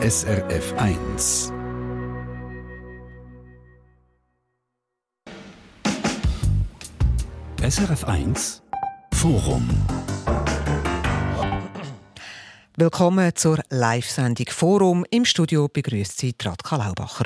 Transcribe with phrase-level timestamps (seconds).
[0.00, 1.52] SRF 1.
[7.60, 8.62] SRF 1
[9.14, 9.68] Forum.
[12.76, 15.04] Willkommen zur Live-Sendung Forum.
[15.10, 17.24] Im Studio begrüßt Sie Radka Laubacher.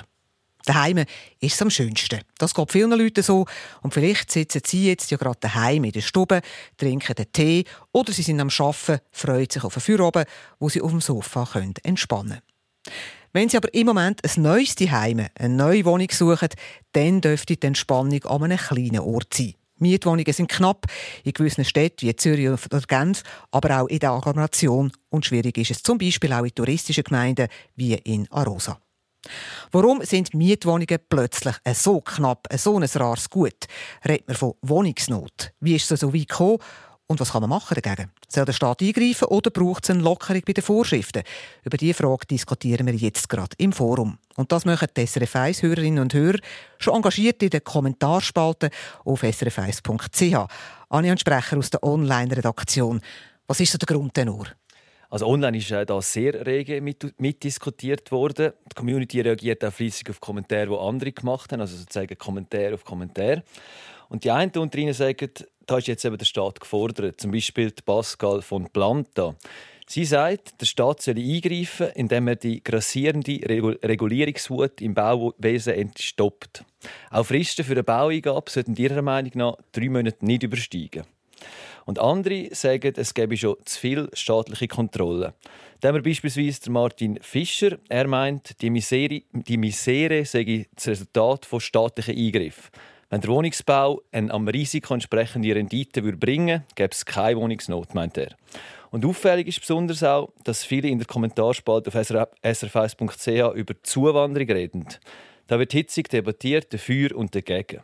[0.65, 1.05] Daheim
[1.41, 2.23] ist es am schönsten.
[2.39, 3.45] Das geht vielen Leuten so.
[3.83, 6.41] Und vielleicht sitzen Sie jetzt ja gerade daheim in der Stube,
[6.79, 10.27] trinken den Tee oder Sie sind am Arbeiten, freuen sich auf ein Feierabend,
[10.59, 11.47] wo Sie auf dem Sofa
[11.83, 12.52] entspannen können.
[13.33, 16.49] Wenn Sie aber im Moment ein neues Zuhause, eine neue Wohnung suchen,
[16.93, 19.55] dann dürfte die Entspannung an einem kleinen Ort sein.
[19.83, 20.87] Mietwohnungen sind knapp
[21.25, 24.93] in gewissen Städten wie Zürich oder Genf, aber auch in der Agglomeration.
[25.11, 28.79] Und schwierig ist es zum Beispiel auch in touristischen Gemeinden wie in Arosa.
[29.71, 33.67] Warum sind Mietwohnungen plötzlich so knapp, so ein rares Gut?
[34.07, 35.53] Redet man von Wohnungsnot?
[35.61, 36.59] Wie ist es so weit gekommen?
[37.13, 38.11] Und was kann man machen dagegen?
[38.27, 41.25] Soll der Staat eingreifen oder braucht es eine Lockerung bei den Vorschriften?
[41.63, 44.17] Über diese Frage diskutieren wir jetzt gerade im Forum.
[44.37, 46.39] Und das machen die SRF 1 Hörerinnen und Hörer
[46.79, 48.71] schon engagiert in den Kommentarspalten
[49.05, 50.49] auf srf1.ch.
[50.89, 53.03] Anja Sprecher aus der Online-Redaktion.
[53.47, 54.47] Was ist so der Grund denn nur?
[55.11, 58.55] Also online ist äh, da sehr rege mitdiskutiert worden.
[58.71, 62.83] Die Community reagiert auch fließig auf Kommentare, die andere gemacht haben, also sozusagen Kommentar auf
[62.83, 63.43] Kommentar.
[64.09, 65.31] Und die einen unter ihnen sagen,
[65.73, 67.19] da ist jetzt eben der Staat gefordert.
[67.19, 69.35] Zum Beispiel Pascal von Planta.
[69.87, 73.41] Sie sagt, der Staat soll eingreifen, indem er die grassierende
[73.83, 76.63] Regulierungswut im Bauwesen entstoppt.
[77.11, 81.05] Auch Fristen für eine Baueingabe sollten ihrer Meinung nach drei Monate nicht übersteigen.
[81.87, 85.33] Und andere sagen, es gäbe schon zu viel staatliche Kontrolle.
[85.81, 87.79] Da haben wir beispielsweise Martin Fischer.
[87.89, 92.71] Er meint, die Misere, die Misere sei das Resultat von staatlichen Eingriffen.
[93.13, 98.17] Wenn der Wohnungsbau eine am Risiko entsprechende Rendite bringen würde, gäbe es keine Wohnungsnot, meint
[98.17, 98.35] er.
[98.91, 104.87] Und auffällig ist besonders auch, dass viele in der Kommentarspalte auf srf1.ch über Zuwanderung reden.
[105.47, 107.83] Da wird hitzig debattiert, dafür und dagegen.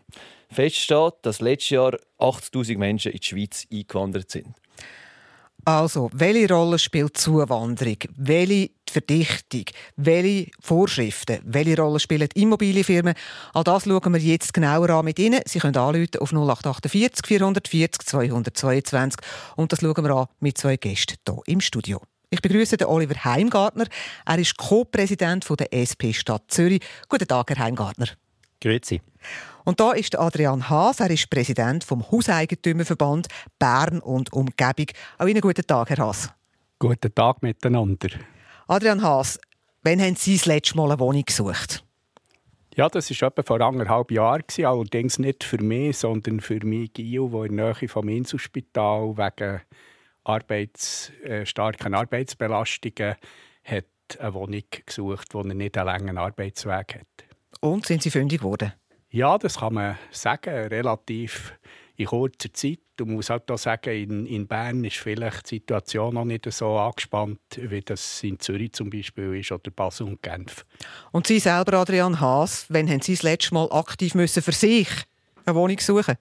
[0.50, 4.54] Fest steht, dass letztes Jahr 80.000 Menschen in die Schweiz eingewandert sind.
[5.68, 7.98] Also, welche Rolle spielt Zuwanderung?
[8.16, 9.64] Welche Verdichtung?
[9.96, 11.40] Welche Vorschriften?
[11.44, 13.12] Welche Rolle spielen Immobilienfirmen?
[13.52, 15.42] All das schauen wir jetzt genauer an mit Ihnen.
[15.44, 19.20] Sie können anrufen auf 0848 440 222
[19.56, 22.00] und das schauen wir an mit zwei Gästen hier im Studio.
[22.30, 23.88] Ich begrüße den Oliver Heimgartner.
[24.24, 26.80] Er ist Co-Präsident der SP Stadt Zürich.
[27.10, 28.06] Guten Tag, Herr Heimgartner.
[28.62, 29.02] Grüezi.
[29.68, 34.86] Und da ist Adrian Haas, er ist Präsident vom Hauseigentümerverband Bern und Umgebung.
[35.18, 36.32] Auch Ihnen guten Tag, Herr Haas.
[36.78, 38.08] Guten Tag miteinander.
[38.66, 39.38] Adrian Haas,
[39.82, 41.84] wann haben Sie das letzte Mal eine Wohnung gesucht?
[42.76, 47.28] Ja, das war etwa vor anderthalb Jahren, allerdings nicht für mich, sondern für mich, Gio,
[47.28, 49.60] der in der Nähe vom Inselspital wegen
[50.24, 53.16] Arbeits, äh, starken Arbeitsbelastungen
[53.64, 53.84] hat
[54.18, 57.60] eine Wohnung gesucht, wo er nicht einen langen Arbeitsweg hat.
[57.60, 58.72] Und sind Sie fündig geworden?
[59.10, 61.54] Ja, das kann man sagen, relativ
[61.96, 62.80] in kurzer Zeit.
[62.96, 67.40] Du musst auch sagen, in, in Bern ist vielleicht die Situation noch nicht so angespannt,
[67.56, 70.64] wie das in Zürich zum Beispiel ist oder Basel und Genf.
[71.10, 74.88] Und Sie selber, Adrian Haas, wann haben Sie das letzte Mal aktiv müssen für sich
[75.46, 76.16] eine Wohnung suchen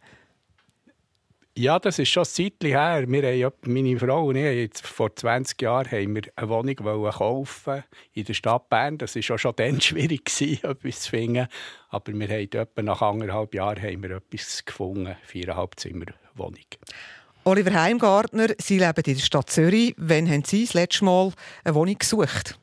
[1.58, 3.06] ja, das ist schon ein Zeitchen her.
[3.08, 7.84] Wir haben, meine Frau und ich jetzt vor 20 Jahren haben wir eine Wohnung kaufen
[8.14, 8.98] in der Stadt Bern.
[8.98, 10.30] Das war schon dann schwierig,
[10.64, 11.48] etwas zu finden.
[11.90, 16.66] Aber wir haben etwa nach anderthalb Jahren haben wir etwas gefunden, viereinhalb Zimmer Wohnung.
[17.44, 19.96] Oliver Heimgartner, Sie leben in der Stadt Zürich.
[19.98, 21.32] Wann haben Sie das letzte Mal
[21.64, 22.60] eine Wohnung gesucht?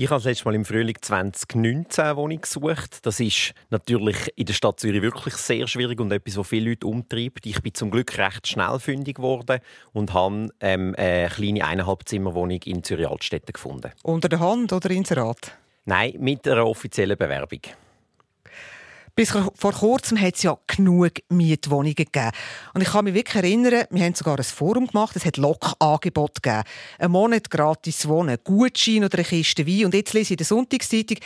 [0.00, 3.04] Ich habe das letzte Mal im Frühling 2019 eine Wohnung gesucht.
[3.04, 6.86] Das ist natürlich in der Stadt Zürich wirklich sehr schwierig und etwas, was viele Leute
[6.86, 7.44] umtreibt.
[7.46, 9.58] Ich bin zum Glück recht schnell fündig geworden
[9.92, 13.90] und habe ähm, eine kleine Eineinhalbzimmerwohnung in Zürich Altstädte gefunden.
[14.04, 15.58] Unter der Hand oder Inserat?
[15.84, 17.62] Nein, mit einer offiziellen Bewerbung.
[19.18, 22.30] Bis vor kurzem hat es ja genug Mietwohnungen gegeben.
[22.72, 26.40] Und ich kann mich wirklich erinnern, wir haben sogar ein Forum gemacht, es hat Lokangebote
[26.40, 26.62] gegeben.
[27.00, 29.86] Ein Monat gratis wohnen, Gutschein oder eine Kiste Wein.
[29.86, 31.16] Und jetzt lese ich in der Sonntagszeitung,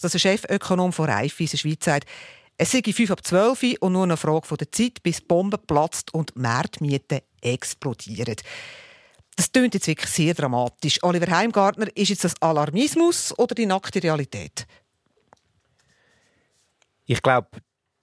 [0.00, 2.08] dass der Chefökonom von Raiffeisen Schweiz sagt,
[2.56, 6.14] es sei 5 ab 12 und nur eine Frage der Zeit, bis die Bombe platzt
[6.14, 8.36] und Märtmieten explodieren.
[9.36, 11.02] Das klingt jetzt wirklich sehr dramatisch.
[11.02, 14.66] Oliver Heimgartner, ist jetzt das Alarmismus oder die nackte Realität?
[17.06, 17.48] Ich glaube,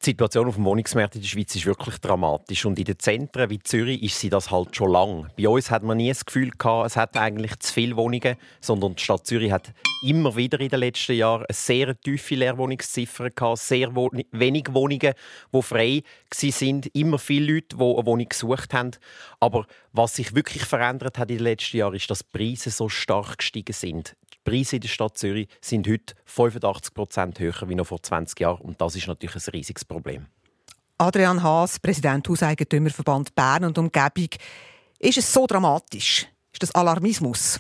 [0.02, 2.66] die Situation auf dem Wohnungsmarkt in der Schweiz ist wirklich dramatisch.
[2.66, 5.30] Und in den Zentren wie Zürich ist sie das halt schon lang.
[5.38, 8.96] Bei uns hat man nie das Gefühl gehabt, es hat eigentlich zu viele Wohnungen, sondern
[8.96, 13.60] die Stadt Zürich hat immer wieder in den letzten Jahren eine sehr tiefe Leerwohnungsziffer gehabt,
[13.60, 15.14] sehr wenig Wohnungen,
[15.54, 16.04] die frei
[16.34, 18.92] sind, immer viele Leute, die eine Wohnung gesucht haben.
[19.42, 22.88] Aber was sich wirklich verändert hat in den letzten Jahren, ist, dass die Preise so
[22.88, 24.16] stark gestiegen sind.
[24.50, 28.40] Die Preise in der Stadt Zürich sind heute 85 Prozent höher als noch vor 20
[28.40, 28.62] Jahren.
[28.62, 30.26] Und das ist natürlich ein riesiges Problem.
[30.98, 34.30] Adrian Haas, Präsident Hauseigentümerverband Bern und Umgebung.
[34.98, 36.26] Ist es so dramatisch?
[36.52, 37.60] Ist das Alarmismus?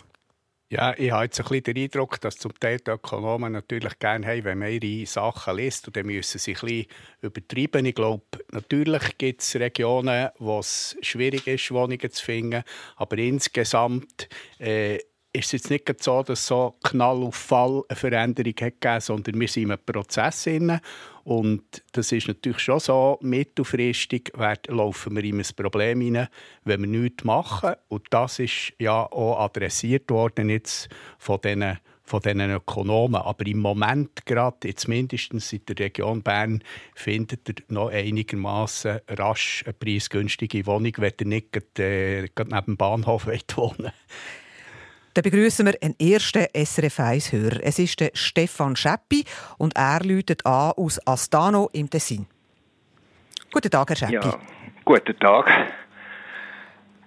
[0.71, 4.25] Ja, ich habe jetzt ein bisschen den Eindruck, dass zum Teil die Ökonomen natürlich gerne
[4.25, 5.87] haben, wenn man ihre Sachen liest.
[5.87, 6.85] Und dann müssen sie ein bisschen
[7.21, 7.85] übertreiben.
[7.85, 12.63] Ich glaube, natürlich gibt es Regionen, wo es schwierig ist, Wohnungen zu finden.
[12.97, 14.99] Aber insgesamt äh,
[15.31, 19.39] ist es jetzt nicht so, dass so Knall auf Fall eine Veränderung hat gegeben, sondern
[19.39, 20.43] wir sind in einem Prozess.
[20.43, 20.79] Drin.
[21.23, 24.31] Und das ist natürlich schon so, mittelfristig
[24.67, 26.27] laufen wir in ein Problem hinein,
[26.63, 27.75] wenn wir nichts machen.
[27.87, 31.77] Und das ist ja auch adressiert worden jetzt von diesen
[32.09, 33.21] von diesen Ökonomen.
[33.21, 36.63] Aber im Moment, gerade jetzt mindestens in der Region Bern,
[36.95, 42.77] findet ihr noch einigermaßen rasch eine preisgünstige Wohnung, wenn ihr nicht gerade, äh, neben dem
[42.77, 43.91] Bahnhof wohnen
[45.19, 47.59] dann begrüßen wir einen ersten SRF 1-Hörer.
[47.61, 49.25] Es ist der Stefan Scheppi
[49.57, 52.25] und er läutet an aus Astano im Tessin.
[53.51, 54.13] Guten Tag, Herr Scheppi.
[54.13, 54.39] Ja,
[54.85, 55.51] guten Tag.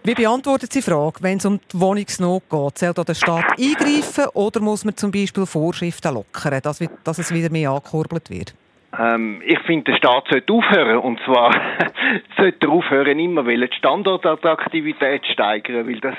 [0.04, 2.78] Wie beantwortet Sie die Frage, wenn es um die Wohnungsnot geht?
[2.78, 7.32] Soll da der Staat eingreifen oder muss man zum Beispiel Vorschriften lockern, dass, dass es
[7.32, 8.54] wieder mehr angekurbelt wird?
[8.98, 10.98] Ähm, ich finde, der Staat sollte aufhören.
[10.98, 11.54] Und zwar
[12.36, 16.16] sollte er aufhören, immer die Standortattraktivität steigern, weil das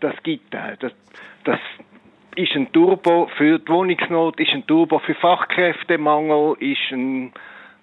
[0.00, 0.54] das gibt.
[0.54, 0.92] Das,
[1.46, 1.60] das
[2.36, 7.32] ist ein Turbo für die Wohnungsnot, ist ein Turbo für Fachkräftemangel, ist ein,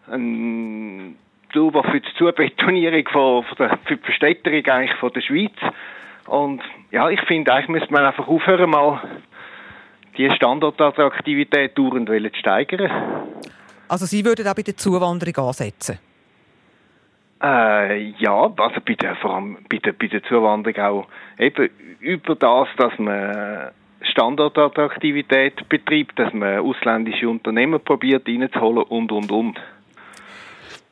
[0.07, 1.15] ein
[1.51, 5.53] Turbo für die Zubetonierung von, für die Verstädterung eigentlich von der Schweiz.
[6.27, 6.61] Und
[6.91, 9.01] ja, ich finde, eigentlich müsste man einfach aufhören, mal
[10.17, 12.91] die Standortattraktivität dauernd zu steigern.
[13.87, 15.99] Also Sie würden auch bei der Zuwanderung ansetzen?
[17.43, 21.07] Äh, ja, also bei der, vor allem bei der, bei der Zuwanderung auch
[21.37, 21.69] eben
[21.99, 29.59] über das, dass man Standortattraktivität betreibt, dass man ausländische Unternehmen probiert reinzuholen und, und, und.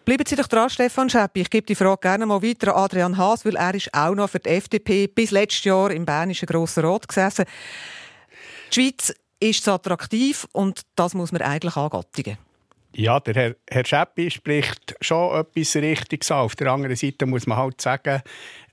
[0.03, 1.41] Bleiben Sie doch dran, Stefan Scheppi.
[1.41, 4.29] Ich gebe die Frage gerne mal weiter an Adrian Haas, weil er ist auch noch
[4.29, 7.45] für die FDP bis letztes Jahr im Bernischen Grossen Rat gesessen.
[8.71, 12.37] Die Schweiz ist attraktiv und das muss man eigentlich angattigen.
[12.93, 16.39] Ja, der Herr, Herr Scheppi spricht schon etwas Richtiges an.
[16.39, 18.21] Auf der anderen Seite muss man halt sagen,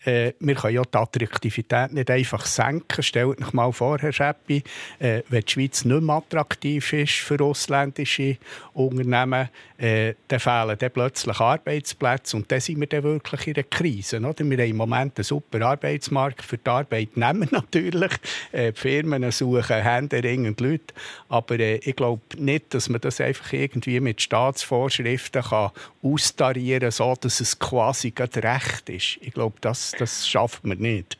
[0.04, 3.02] äh, wir können ja die Attraktivität nicht einfach senken.
[3.02, 4.62] Stellt euch mal vor, Herr Scheppi,
[4.98, 8.36] äh, wenn die Schweiz nicht mehr attraktiv ist für ausländische
[8.74, 9.48] Unternehmen,
[9.78, 14.18] äh, dann fehlen dann plötzlich Arbeitsplätze und dann sind wir dann wirklich in einer Krise.
[14.18, 14.34] Oder?
[14.38, 18.12] Wir haben im Moment einen super Arbeitsmarkt für die Arbeitnehmer natürlich.
[18.52, 20.94] Äh, die Firmen suchen händeringend Leute.
[21.28, 25.70] Aber äh, ich glaube nicht, dass man das einfach irgendwie mit Staatsvorschriften kann
[26.02, 29.18] austarieren kann, so dass es quasi recht ist.
[29.20, 31.18] Ich glaube, das das, schafft man nicht.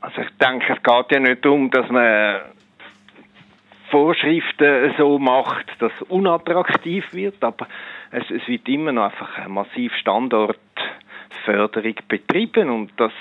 [0.00, 2.40] Also ich denke, es geht ja nicht darum, dass man
[3.90, 7.66] Vorschriften so macht, dass es unattraktiv wird, aber
[8.10, 13.12] es, es wird immer noch einfach eine massiv Standortförderung betrieben und das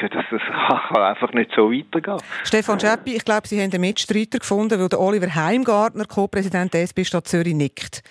[0.00, 0.42] das, das
[0.88, 2.18] kann einfach nicht so weitergehen.
[2.42, 6.82] Stefan Scheppi, ich glaube, Sie haben einen Mitstreiter gefunden, weil der Oliver Heimgartner, Co-Präsident der
[6.82, 8.02] SP Stadt Zürich, nickt.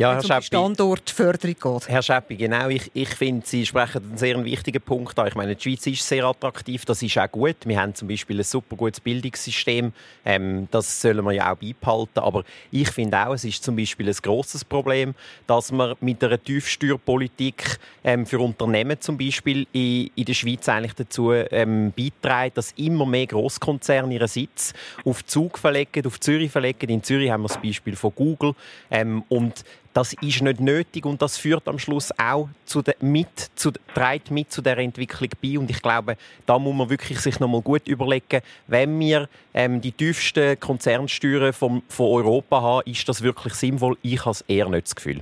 [0.00, 1.88] Ja, Herr Scheppi, Standortförderung geht.
[1.90, 2.68] Herr Scheppi, genau.
[2.70, 5.26] Ich, ich finde, Sie sprechen einen sehr wichtigen Punkt an.
[5.28, 7.56] Ich meine, die Schweiz ist sehr attraktiv, das ist auch gut.
[7.66, 9.92] Wir haben zum Beispiel ein super gutes Bildungssystem.
[10.24, 12.18] Ähm, das sollen wir ja auch beibehalten.
[12.18, 15.14] Aber ich finde auch, es ist zum Beispiel ein grosses Problem,
[15.46, 20.94] dass man mit einer Tiefsteuerpolitik ähm, für Unternehmen zum Beispiel in, in der Schweiz eigentlich
[20.94, 24.72] dazu ähm, beiträgt, dass immer mehr Großkonzerne ihren Sitz
[25.04, 26.88] auf Zug verlegen, auf Zürich verlegen.
[26.88, 28.54] In Zürich haben wir das Beispiel von Google.
[28.90, 29.62] Ähm, und
[30.00, 34.30] das ist nicht nötig und das führt am Schluss auch zu der, mit, zu, trägt
[34.30, 35.58] mit zu der Entwicklung bei.
[35.58, 36.16] Und ich glaube,
[36.46, 41.52] da muss man wirklich sich noch mal gut überlegen, wenn wir ähm, die tiefsten Konzernsteuern
[41.52, 43.98] vom, von Europa haben, ist das wirklich sinnvoll?
[44.00, 45.20] Ich habe es eher nicht das Gefühl.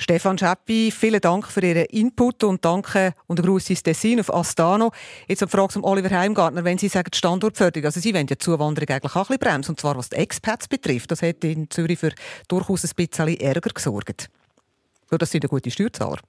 [0.00, 4.92] Stefan Scheppi, vielen Dank für Ihren Input und danke und Gruß ins Tessin auf Astano.
[5.28, 6.64] Jetzt eine Frage zum Oliver Heimgartner.
[6.64, 9.72] Wenn Sie sagen Standortförderung, also Sie wollen ja die Zuwanderung eigentlich auch ein bisschen bremsen,
[9.72, 11.10] und zwar was die Expats betrifft.
[11.10, 12.12] Das hätte in Zürich für
[12.48, 14.30] durchaus ein bisschen Ärger gesorgt.
[15.10, 16.20] Weil das sind gute Steuerzahler.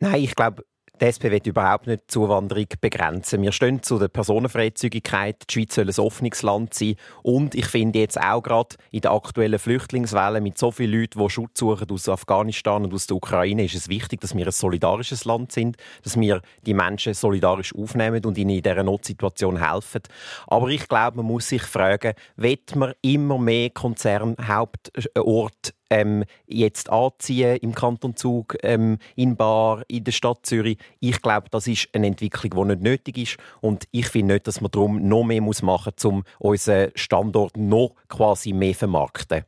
[0.00, 0.64] Nein, ich glaube,
[1.00, 3.42] die SP will überhaupt nicht die Zuwanderung begrenzen.
[3.42, 5.42] Wir stehen zu der Personenfreizügigkeit.
[5.48, 6.96] Die Schweiz soll ein offenes Land sein.
[7.22, 11.30] Und ich finde jetzt auch gerade in der aktuellen Flüchtlingswelle mit so vielen Leuten, die
[11.30, 15.24] Schutz suchen aus Afghanistan und aus der Ukraine, ist es wichtig, dass wir ein solidarisches
[15.24, 20.02] Land sind, dass wir die Menschen solidarisch aufnehmen und ihnen in dieser Notsituation helfen.
[20.46, 27.58] Aber ich glaube, man muss sich fragen, wird man immer mehr Konzernhauptorte ähm, jetzt anziehen
[27.58, 30.78] im Kanton Zug, ähm, in Bar, in der Stadt Zürich.
[31.00, 33.36] Ich glaube, das ist eine Entwicklung, die nicht nötig ist.
[33.60, 37.94] Und ich finde nicht, dass man darum noch mehr machen muss, um unseren Standort noch
[38.08, 39.44] quasi mehr zu vermarkten.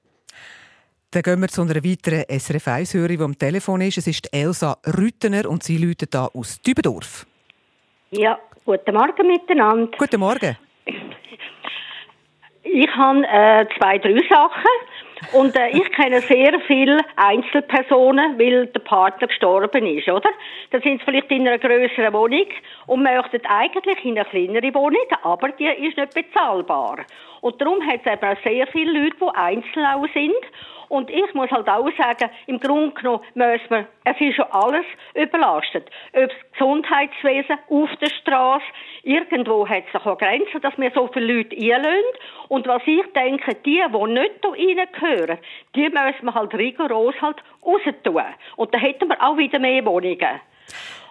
[1.13, 3.99] Dann gehen wir zu einer weiteren SRF 1-Hörerin, die am Telefon ist.
[3.99, 7.27] Es ist Elsa Rüttener und sie läutet da aus Dübendorf.
[8.11, 9.97] Ja, guten Morgen miteinander.
[9.97, 10.59] Guten Morgen.
[12.65, 14.65] Ich habe äh, zwei, drei Sachen.
[15.33, 20.29] Und äh, ich kenne sehr viele Einzelpersonen, weil der Partner gestorben ist, oder?
[20.71, 22.47] Da sind sie vielleicht in einer größeren Wohnung
[22.87, 26.99] und möchten eigentlich in eine kleinere Wohnung, aber die ist nicht bezahlbar.
[27.41, 30.35] Und darum hat es eben auch sehr viele Leute, die einzeln auch sind
[30.95, 34.87] und ich muss halt auch sagen, im Grunde genommen müssen wir, es ist schon alles
[35.15, 35.91] überlastet.
[36.13, 38.65] Ob das Gesundheitswesen auf der Straße,
[39.03, 42.19] irgendwo hat es auch Grenzen, dass wir so viele Leute einlösen.
[42.49, 45.39] Und was ich denke, die, die nicht hier reingehören,
[45.75, 48.23] die müssen wir halt rigoros halt raus tun.
[48.55, 50.41] Und dann hätten wir auch wieder mehr Wohnungen.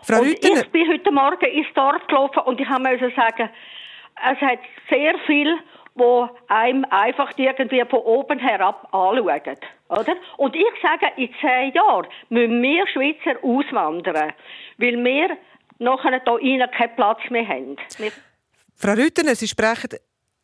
[0.04, 0.62] Frau und Rüttener.
[0.62, 3.50] ich bin heute Morgen ins Dorf gelaufen und ich musste sagen,
[4.32, 4.60] es hat
[4.90, 5.58] sehr viel
[5.96, 9.58] wo einem einfach irgendwie von oben herab anschauen.
[9.90, 10.16] Oder?
[10.38, 14.34] Und ich sage, in zehn Jahren müssen wir Schweizer auswandern,
[14.78, 15.38] weil wir
[15.80, 17.78] nachher hier keinen Platz mehr haben.
[17.98, 18.12] Wir
[18.76, 19.90] Frau Rüttener, Sie sprechen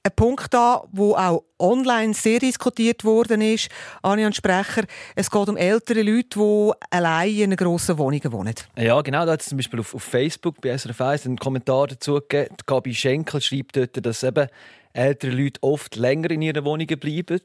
[0.03, 3.70] einen Punkt an, wo auch online sehr diskutiert worden ist.
[4.01, 4.84] Anja Sprecher,
[5.15, 8.56] es geht um ältere Leute, die allein in einer grossen Wohnung wohnen.
[8.77, 9.25] Ja, genau.
[9.25, 12.56] Da hat es zum Beispiel auf, auf Facebook bei SRF 1 einen Kommentar dazu gegeben.
[12.65, 14.48] Gabi Schenkel schreibt dort, dass eben
[14.93, 17.41] ältere Leute oft länger in ihren Wohnungen bleiben.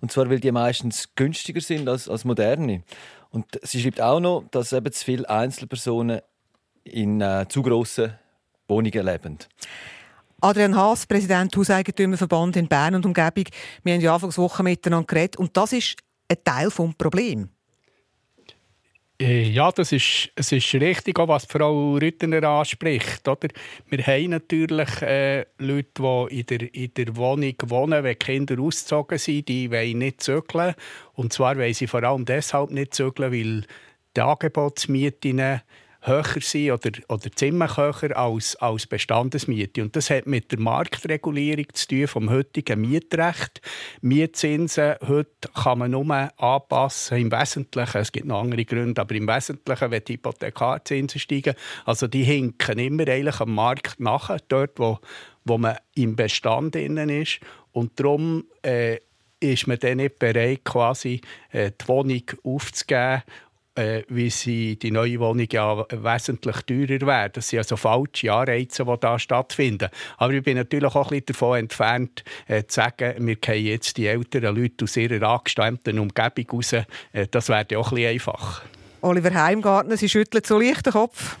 [0.00, 2.82] Und zwar, weil die meistens günstiger sind als, als moderne.
[3.30, 6.20] Und sie schreibt auch noch, dass eben zu viele Einzelpersonen
[6.84, 8.14] in äh, zu grossen
[8.68, 9.38] Wohnungen leben.
[10.40, 13.44] Adrian Haas, Präsident Hauseigentümerverband in Bern und Umgebung.
[13.84, 15.96] Wir haben ja Anfangswoche miteinander geredet und das ist
[16.28, 17.48] ein Teil des Problems.
[19.20, 23.28] Äh, ja, das ist, es ist richtig, auch was Frau Rüttener anspricht.
[23.28, 23.48] Oder?
[23.88, 29.18] Wir haben natürlich äh, Leute, die in der, in der Wohnung wohnen, wenn Kinder ausgezogen
[29.18, 30.74] sind, die wollen nicht zügeln.
[31.14, 33.64] Und zwar wollen sie vor allem deshalb nicht zügeln, weil
[34.16, 35.60] die Angebotsmieten
[36.02, 39.82] höher sind oder, oder höher als, als Bestandesmiete.
[39.82, 43.60] Und das hat mit der Marktregulierung zu tun vom heutigen Mietrecht.
[44.00, 46.02] Mietzinsen heute kann man nur
[46.36, 47.98] anpassen im Wesentlichen.
[47.98, 51.54] Es gibt noch andere Gründe, aber im Wesentlichen, wenn die Hypothekarzinsen steigen,
[51.84, 54.98] also die hinken immer eigentlich am Markt nach, dort, wo,
[55.44, 57.40] wo man im Bestand innen ist.
[57.70, 58.98] Und darum äh,
[59.40, 63.22] ist man dann nicht bereit, quasi äh, die Wohnung aufzugeben
[63.74, 67.30] äh, wie sie die neue Wohnung ja wesentlich teurer wäre.
[67.30, 69.88] Das sind also falsche Anreize, die da stattfinden.
[70.18, 73.96] Aber ich bin natürlich auch ein bisschen davon entfernt, äh, zu sagen, wir gehen jetzt
[73.96, 76.72] die älteren Leute aus ihrer angestammten Umgebung raus.
[76.72, 76.84] Äh,
[77.30, 78.62] das wäre ja auch ein bisschen einfach.
[79.00, 81.36] Oliver Heimgartner, Sie schütteln so leicht den Kopf.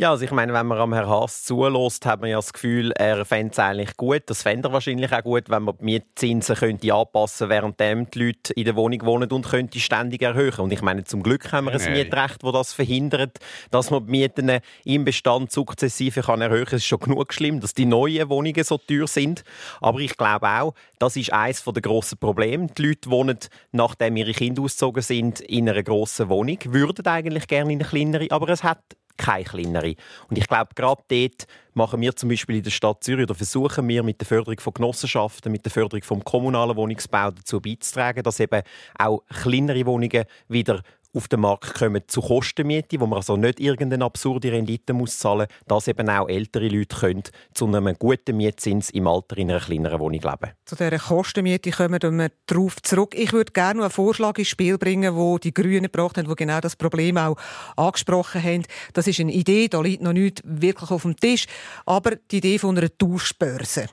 [0.00, 2.90] Ja, also ich meine, wenn man am Herrn Haas zulässt, hat man ja das Gefühl,
[2.92, 4.22] er fände es eigentlich gut.
[4.28, 8.24] Das fände er wahrscheinlich auch gut, wenn man die Mietzinsen könnte anpassen könnte, während die
[8.24, 10.60] Leute in der Wohnung wohnen und könnte ständig erhöhen.
[10.60, 13.40] Und ich meine, zum Glück haben wir ein Mietrecht, das das verhindert,
[13.70, 16.76] dass man die Mieten im Bestand sukzessive kann erhöhen kann.
[16.76, 19.44] Es ist schon genug schlimm, dass die neuen Wohnungen so teuer sind.
[19.82, 22.68] Aber ich glaube auch, das ist eines der grossen Probleme.
[22.68, 23.38] Die Leute wohnen,
[23.72, 28.28] nachdem ihre Kinder ausgezogen sind, in einer grossen Wohnung, würden eigentlich gerne in eine kleinere,
[28.30, 28.80] aber es hat
[29.16, 29.94] keine kleinere.
[30.28, 33.86] Und ich glaube, gerade dort machen wir zum Beispiel in der Stadt Zürich oder versuchen
[33.88, 38.40] wir mit der Förderung von Genossenschaften, mit der Förderung vom kommunalen Wohnungsbau dazu beizutragen, dass
[38.40, 38.62] eben
[38.98, 44.04] auch kleinere Wohnungen wieder auf den Markt kommen zu Kostenmiete, wo man also nicht irgendeine
[44.04, 48.90] absurde Rendite muss zahlen muss, dass eben auch ältere Leute können zu einem guten Mietzins
[48.90, 53.14] im Alter in einer kleineren Wohnung leben Zu dieser Kostenmiete kommen wir darauf zurück.
[53.16, 56.34] Ich würde gerne noch einen Vorschlag ins Spiel bringen, wo die Grünen gebracht haben, wo
[56.34, 57.36] genau das Problem auch
[57.76, 58.64] angesprochen haben.
[58.92, 61.46] Das ist eine Idee, da liegt noch nichts wirklich auf dem Tisch,
[61.86, 63.86] aber die Idee von einer Tauschbörse.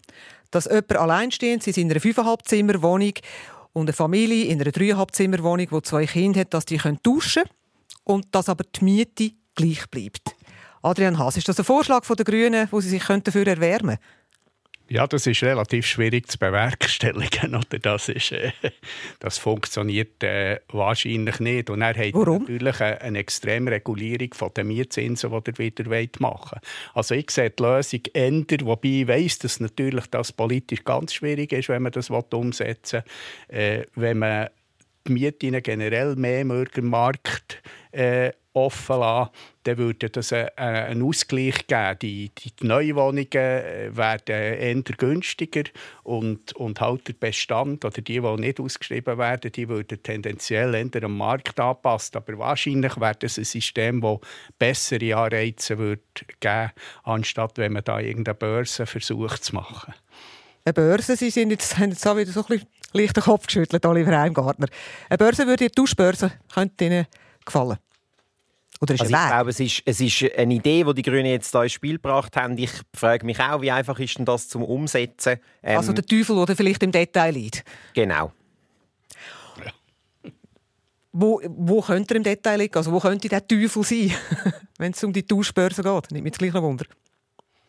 [0.52, 3.14] Dass jemand alleinstehend in einer 5,5 Zimmer Wohnung
[3.78, 7.44] und eine Familie in einer 3,5 Zimmer Wohnung, die zwei Kinder hat, dass die tauschen
[7.44, 7.50] können
[8.06, 10.36] und dass aber die Miete gleich bleibt.
[10.82, 14.04] Adrian Haas, ist das ein Vorschlag der Grünen, wo sie sich dafür erwärmen könnten?
[14.90, 17.56] Ja, das ist relativ schwierig zu bewerkstelligen.
[17.56, 17.80] Oder?
[17.80, 18.52] Das, ist, äh,
[19.20, 21.70] das funktioniert äh, wahrscheinlich nicht.
[21.70, 22.44] Und er hat Warum?
[22.44, 26.70] natürlich eine, eine extreme Regulierung von den Mietzinsen, die er wieder machen will.
[26.94, 31.52] Also ich sehe die Lösung ändern, wobei ich weiss, dass natürlich das politisch ganz schwierig
[31.52, 33.04] ist, wenn man das umsetzen
[33.50, 33.58] will.
[33.58, 34.48] Äh, wenn man
[35.08, 39.32] die Mieten generell mehr im Markt äh, offen lassen,
[39.64, 42.00] dann würde das einen Ausgleich geben.
[42.02, 45.64] Die, die Neuwohnungen äh, werden eher günstiger
[46.04, 51.04] und, und halt der Bestand oder die, die nicht ausgeschrieben werden, die würden tendenziell eher
[51.04, 52.16] am Markt angepasst.
[52.16, 54.20] Aber wahrscheinlich wäre das ein System, das
[54.58, 56.02] bessere Anreize würde
[56.40, 56.72] geben
[57.04, 59.94] anstatt wenn man da irgendeine Börse versucht zu machen.
[60.66, 63.48] Eine Börse, Sie sind jetzt, haben jetzt auch wieder so ein bisschen leicht den Kopf
[63.48, 64.68] geschüttelt, Oliver Heimgartner.
[65.10, 67.08] Eine Börse würde Ihre Tauschbörse, könnte Ihnen
[67.46, 67.78] gefallen?
[68.80, 71.52] Oder ist also ich glaube, es ist, es ist eine Idee, die die Grünen jetzt
[71.52, 72.58] hier ins Spiel gebracht haben.
[72.58, 75.38] Ich frage mich auch, wie einfach ist denn das zum Umsetzen?
[75.64, 77.64] Ähm, also der Teufel, der vielleicht im Detail liegt.
[77.94, 78.32] Genau.
[81.12, 82.76] Wo, wo könnte er im Detail liegen?
[82.76, 84.12] Also wo könnte der Teufel sein,
[84.78, 86.12] wenn es um die Tauschbörse geht?
[86.12, 86.86] Nicht mit gleich noch Wunder.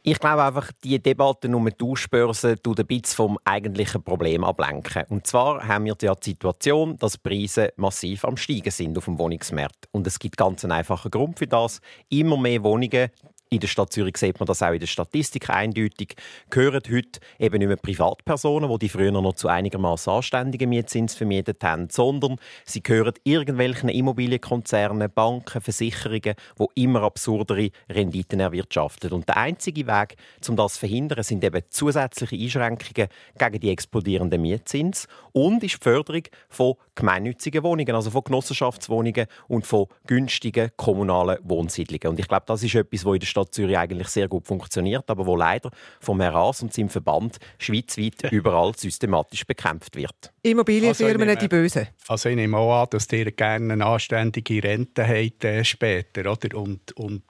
[0.02, 5.04] Ich glaube einfach, die Debatte um die Tauschbörse tut ein bisschen vom eigentlichen Problem ablenken.
[5.08, 9.18] Und zwar haben wir ja die Situation, dass Preise massiv am Steigen sind auf dem
[9.18, 9.88] Wohnungsmarkt.
[9.90, 11.80] Und es gibt ganz einen einfachen Grund für das.
[12.08, 13.10] Immer mehr Wohnungen
[13.50, 16.16] in der Stadt Zürich sieht man das auch in der Statistik eindeutig.
[16.50, 21.62] Gehören heute eben nicht mehr Privatpersonen, die die früher noch zu einigermaßen anständigen Mietzins vermietet
[21.64, 29.12] haben, sondern sie gehören irgendwelchen Immobilienkonzernen, Banken, Versicherungen, die immer absurdere Renditen erwirtschaften.
[29.12, 34.42] Und der einzige Weg, um das zu verhindern, sind eben zusätzliche Einschränkungen gegen die explodierenden
[34.42, 41.38] Mietzins und ist die Förderung von gemeinnützigen Wohnungen, also von Genossenschaftswohnungen und von günstigen kommunalen
[41.42, 42.08] Wohnsiedlungen.
[42.08, 45.08] Und ich glaube, das ist etwas, wo in der Stadt Zürich eigentlich sehr gut funktioniert,
[45.08, 50.32] aber wo leider vom Herr Ras und seinem Verband schweizweit überall systematisch bekämpft wird.
[50.42, 51.88] Immobilienfirmen, also die Bösen.
[52.06, 56.56] Also ich nehme auch an, dass ihr gerne eine anständige Rente habt äh, später, oder?
[56.56, 57.22] Und, und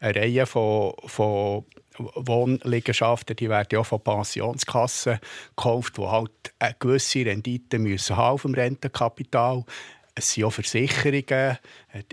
[0.00, 1.64] eine Reihe von, von
[1.98, 5.18] Wohnliegenschaften, die werden ja von Pensionskassen
[5.56, 9.64] gekauft, die halt eine gewisse Rendite müssen haben auf dem Rentenkapital.
[10.16, 11.58] Es sind auch Versicherungen,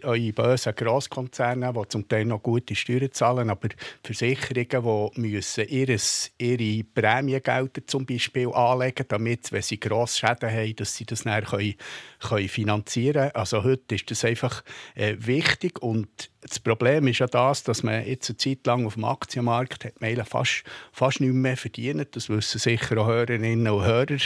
[0.01, 3.69] eure bösen Grosskonzerne, die zum Teil noch gute Steuern zahlen, aber
[4.03, 10.75] Versicherungen, die müssen ihres, ihre Prämiengelder zum Beispiel anlegen, damit, wenn sie grosse Schäden haben,
[10.77, 11.75] dass sie das dann können,
[12.19, 13.35] können finanzieren können.
[13.35, 14.63] Also heute ist das einfach
[14.95, 18.95] äh, wichtig und das Problem ist ja das, dass man jetzt eine Zeit lang auf
[18.95, 22.15] dem Aktienmarkt hat man fast, fast nicht mehr verdient.
[22.15, 24.17] Das wissen sicher auch Hörerinnen und Hörer.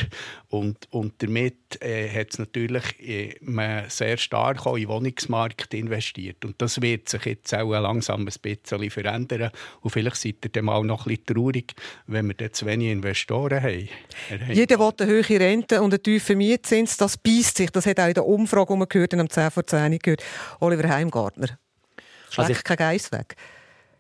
[0.50, 5.74] Und, und damit äh, hat es natürlich äh, man sehr stark auch in Wohnungsmarkt Markt
[5.74, 6.46] investiert.
[6.46, 9.52] Und das wird sich jetzt auch langsam ein bisschen verändern.
[9.82, 11.74] Und vielleicht seid ihr dann mal noch ein bisschen traurig,
[12.08, 13.90] wenn wir dann zu wenig Investoren haben.
[14.52, 16.96] Jeder will eine hohe Rente und einen tiefen Mietzins.
[16.98, 17.72] Das beißt sich.
[17.72, 20.24] Das hat auch in der Umfrage, die wir gehört haben, am 10 vor 10 gehört.
[20.60, 21.60] Oliver Heimgartner.
[22.36, 23.36] Schlecht also ich, kein Geist weg.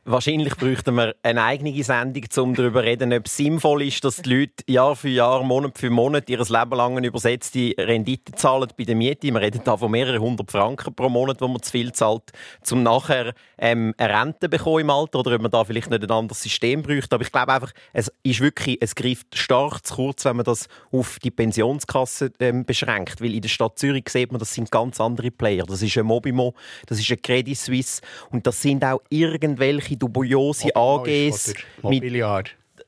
[0.07, 4.17] Wahrscheinlich bräuchten wir eine eigene Sendung, um darüber zu reden, ob es sinnvoll ist, dass
[4.17, 8.69] die Leute Jahr für Jahr, Monat für Monat ihr Leben lang eine übersetzte Rendite zahlen
[8.77, 9.33] bei der Miete.
[9.33, 12.21] Wir reden da von mehreren hundert Franken pro Monat, wo man zu viel zahlt,
[12.69, 16.11] um nachher ähm, eine Rente bekommen im Alter oder ob man da vielleicht nicht ein
[16.11, 17.15] anderes System bräuchte.
[17.15, 20.67] Aber ich glaube einfach, es ist wirklich, es greift stark zu kurz, wenn man das
[20.91, 23.21] auf die Pensionskasse ähm, beschränkt.
[23.21, 25.65] Weil in der Stadt Zürich sieht man, das sind ganz andere Player.
[25.65, 26.53] Das ist ein Mobimo,
[26.85, 31.53] das ist ein Credit Suisse und das sind auch irgendwelche irgendwelche dubiose AGs
[31.83, 32.03] mit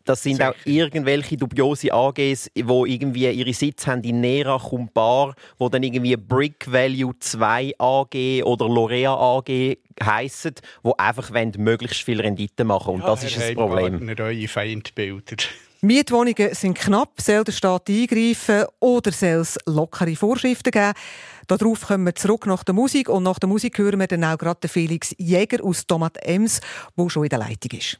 [0.07, 0.51] das sind Sicher.
[0.51, 5.83] auch irgendwelche dubiose AGs, die irgendwie ihre Sitz haben in Nerach und Bar, wo dann
[5.83, 12.95] irgendwie Brick Value 2 AG oder Lorea AG heissen, wo einfach möglichst viel Rendite machen
[12.95, 14.15] Und ja, das ist das Problem.
[14.47, 15.35] Feindbilder.
[15.81, 20.93] Mietwohnungen sind knapp, soll der Staat eingreifen oder soll es lockere Vorschriften geben?
[21.47, 24.37] Darauf kommen wir zurück nach der Musik und nach der Musik hören wir dann auch
[24.37, 26.59] gerade Felix Jäger aus Tomat Ems,
[26.97, 27.97] der schon in der Leitung ist.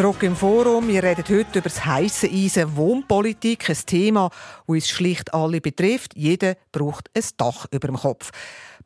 [0.00, 0.88] Zurück im Forum.
[0.88, 3.68] Wir reden heute über das heiße Eisen Wohnpolitik.
[3.68, 6.16] Ein Thema, das uns schlicht alle betrifft.
[6.16, 8.30] Jeder braucht ein Dach über dem Kopf.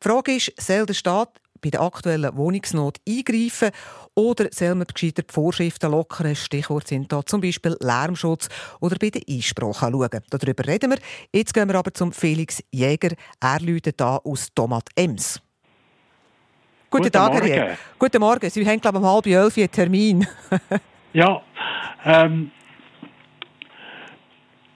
[0.03, 3.69] Die Frage ist, soll der Staat bei der aktuellen Wohnungsnot eingreifen
[4.13, 6.35] oder soll man gescheiter die Vorschriften lockern?
[6.35, 8.49] Stichwort sind da zum Beispiel Lärmschutz
[8.81, 10.21] oder bei den Einsprachen schauen.
[10.29, 10.99] Darüber reden wir.
[11.31, 13.15] Jetzt gehen wir aber zum Felix Jäger.
[13.39, 15.39] Er läutet da aus Tomat Ems.
[16.89, 17.47] Guten, Guten Tag, Morgen.
[17.47, 17.77] Herr Jäger.
[17.97, 18.49] Guten Morgen.
[18.49, 20.27] Sie haben, glaube ich, um halb elf einen Termin.
[21.15, 21.41] Ja,
[22.03, 22.51] ähm,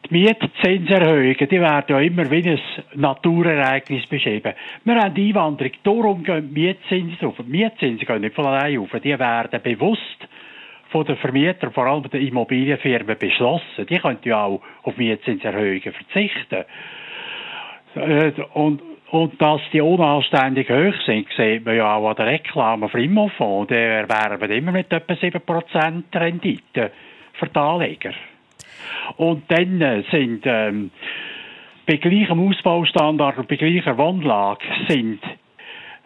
[0.10, 2.60] die Mietzinserhöhungen die werden ja immer wie ein
[2.96, 4.54] Naturereignis beschrieben.
[4.86, 7.36] Wir haben die Einwanderung, darum gehen die Mietzinsen auf.
[7.40, 10.30] Die Mietzinsen gehen nicht von allein auf, die werden bewusst
[10.88, 13.86] von den Vermietern, vor allem den Immobilienfirmen, beschlossen.
[13.90, 16.64] Die können ja auch auf Mietzinserhöhungen verzichten.
[17.96, 22.90] Äh, und, und dass die unanständig hoch sind, sieht man ja auch an der Reklame
[22.90, 23.70] für Immofonds.
[23.70, 26.92] Die erwerben immer mit etwa 7% Rendite
[27.34, 28.14] für die Anleger.
[29.18, 30.92] Und dann äh, sind ähm,
[31.88, 35.24] bei gleichem Ausbaustandard und bei gleicher Wohnlage sind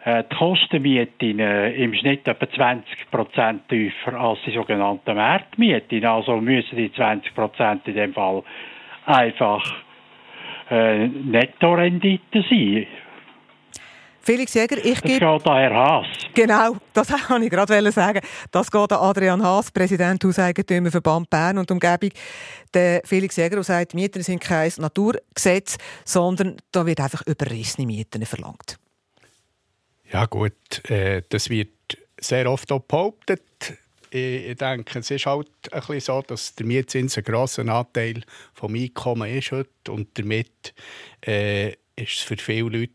[0.04, 6.06] äh, die Kostenmieten äh, im Schnitt etwa 20% tiefer als die sogenannten Marktmieten.
[6.06, 8.42] Also müssen die 20% in dem Fall
[9.04, 9.83] einfach
[10.70, 12.86] äh, Nettorendite sein.
[14.24, 15.20] Felix Jäger, ich gebe...
[15.20, 16.06] Das geht an Herr Haas.
[16.32, 18.20] Genau, das wollte ich gerade sagen.
[18.50, 22.08] Das geht an Adrian Haas, Präsident Hauseigentümerverband Bern und Umgebung.
[22.72, 28.78] Der Felix Jäger sagt, Mieten sind kein Naturgesetz, sondern da wird einfach überrissene Mieten verlangt.
[30.10, 31.68] Ja gut, äh, das wird
[32.18, 33.42] sehr oft auch behauptet
[34.14, 38.22] ich denke, es ist halt ein bisschen so, dass der Mietzins ein grosser Anteil
[38.52, 40.74] vom Einkommen ist heute und damit
[41.26, 42.92] äh, ist es für viele Leute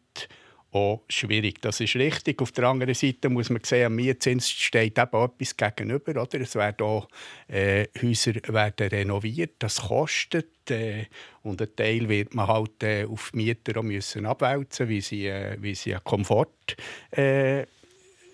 [0.71, 1.61] auch schwierig.
[1.61, 2.41] Das ist richtig.
[2.41, 6.21] Auf der anderen Seite muss man sehen, am Mietzins steht eben etwas gegenüber.
[6.21, 6.41] Oder?
[6.41, 7.07] Es werden auch
[7.47, 10.69] äh, Häuser werden renoviert, das kostet.
[10.69, 11.05] Äh,
[11.41, 15.73] und ein Teil wird man halt äh, auf Mieter müssen abwälzen, wie sie, äh, wie
[15.75, 16.77] sie einen Komfort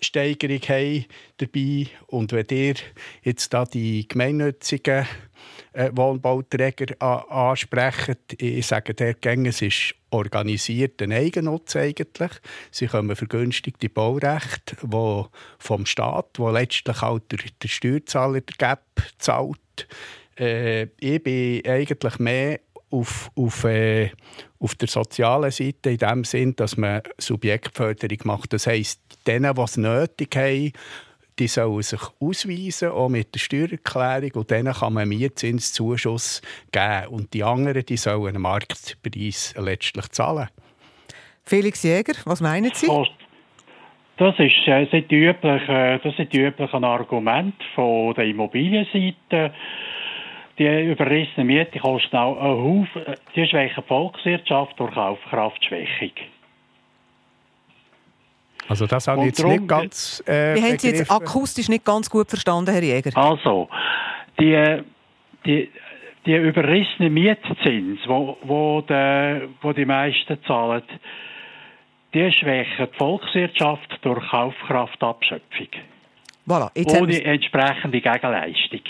[0.00, 1.04] äh, Steigerung haben
[1.38, 1.86] dabei.
[2.06, 2.74] Und wenn ihr
[3.22, 5.06] jetzt da die gemeinnützigen
[5.72, 12.32] äh, Wohnbauträger ansprechen, ich sage der gerne, es ist organisiert ein Eigennutz eigentlich.
[12.70, 15.28] Sie kommen vergünstigte Baurechte, wo
[15.58, 19.88] vom Staat, wo letztlich auch der, der Steuerzahler der Gap zahlt.
[20.38, 24.10] Äh, ich bin eigentlich mehr auf, auf, äh,
[24.58, 28.52] auf der sozialen Seite in dem Sinn, dass man Subjektförderung macht.
[28.52, 30.72] Das heisst, denen, die es nötig haben,
[31.38, 36.40] die sollen sich ausweisen, auch mit der Steuererklärung, und denen kann man Mietzinszuschuss
[36.72, 37.08] geben.
[37.08, 40.48] Und die anderen, die sollen einen Marktpreis letztlich zahlen.
[41.44, 42.86] Felix Jäger, was meinen Sie?
[44.16, 49.52] Das, ist, äh, sind die üblichen, äh, das sind die üblichen Argumente von der Immobilienseite
[50.58, 56.12] die überrissene Miete kostet auch einen Haufen, die schwächen die Volkswirtschaft durch Kaufkraftschwächung.
[58.68, 62.10] Also das habe ich jetzt nicht ganz äh, Wir haben Sie jetzt akustisch nicht ganz
[62.10, 63.16] gut verstanden, Herr Jäger.
[63.16, 63.68] Also,
[64.40, 64.82] die,
[65.44, 65.70] die,
[66.24, 70.82] die überrissene Mietzins, wo, wo, de, wo die meisten zahlen,
[72.12, 75.68] die schwächen die Volkswirtschaft durch Kaufkraftabschöpfung.
[76.46, 78.80] Voilà, ohne entsprechende Gegenleistung.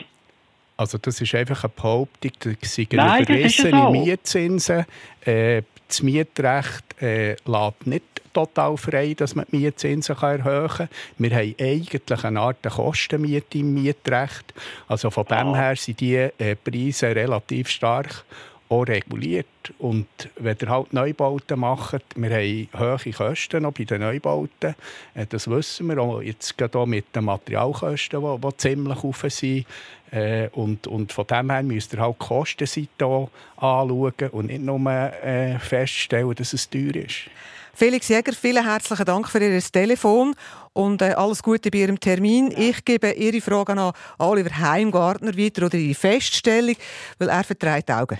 [0.76, 4.84] Also das ist einfach eine Behauptung, dass sie überrissene Mietzinsen.
[5.22, 10.88] Äh, das Mietrecht äh, lässt nicht total frei, dass man die Mietzinsen erhöhen kann.
[11.16, 14.52] Wir haben eigentlich eine Art Kostenmiete im Mietrecht.
[14.88, 15.56] Also von dem ah.
[15.56, 18.24] her sind die äh, Preise relativ stark
[18.68, 19.46] auch reguliert.
[19.78, 24.74] Und wenn ihr halt Neubauten macht, wir haben hohe Kosten noch bei den Neubauten,
[25.14, 29.16] äh, das wissen wir auch jetzt gerade auch mit den Materialkosten, die, die ziemlich hoch
[29.28, 29.66] sind.
[30.10, 34.90] Äh, und, und von dem her müsst ihr halt die Kostenseite anschauen und nicht nur
[34.90, 37.28] äh, feststellen, dass es teuer ist.
[37.74, 40.34] Felix Jäger, vielen herzlichen Dank für Ihr Telefon
[40.72, 42.50] und äh, alles Gute bei Ihrem Termin.
[42.56, 46.76] Ich gebe Ihre Frage an Oliver Heimgartner weiter oder Ihre Feststellung,
[47.18, 48.16] weil er vertreibt Augen.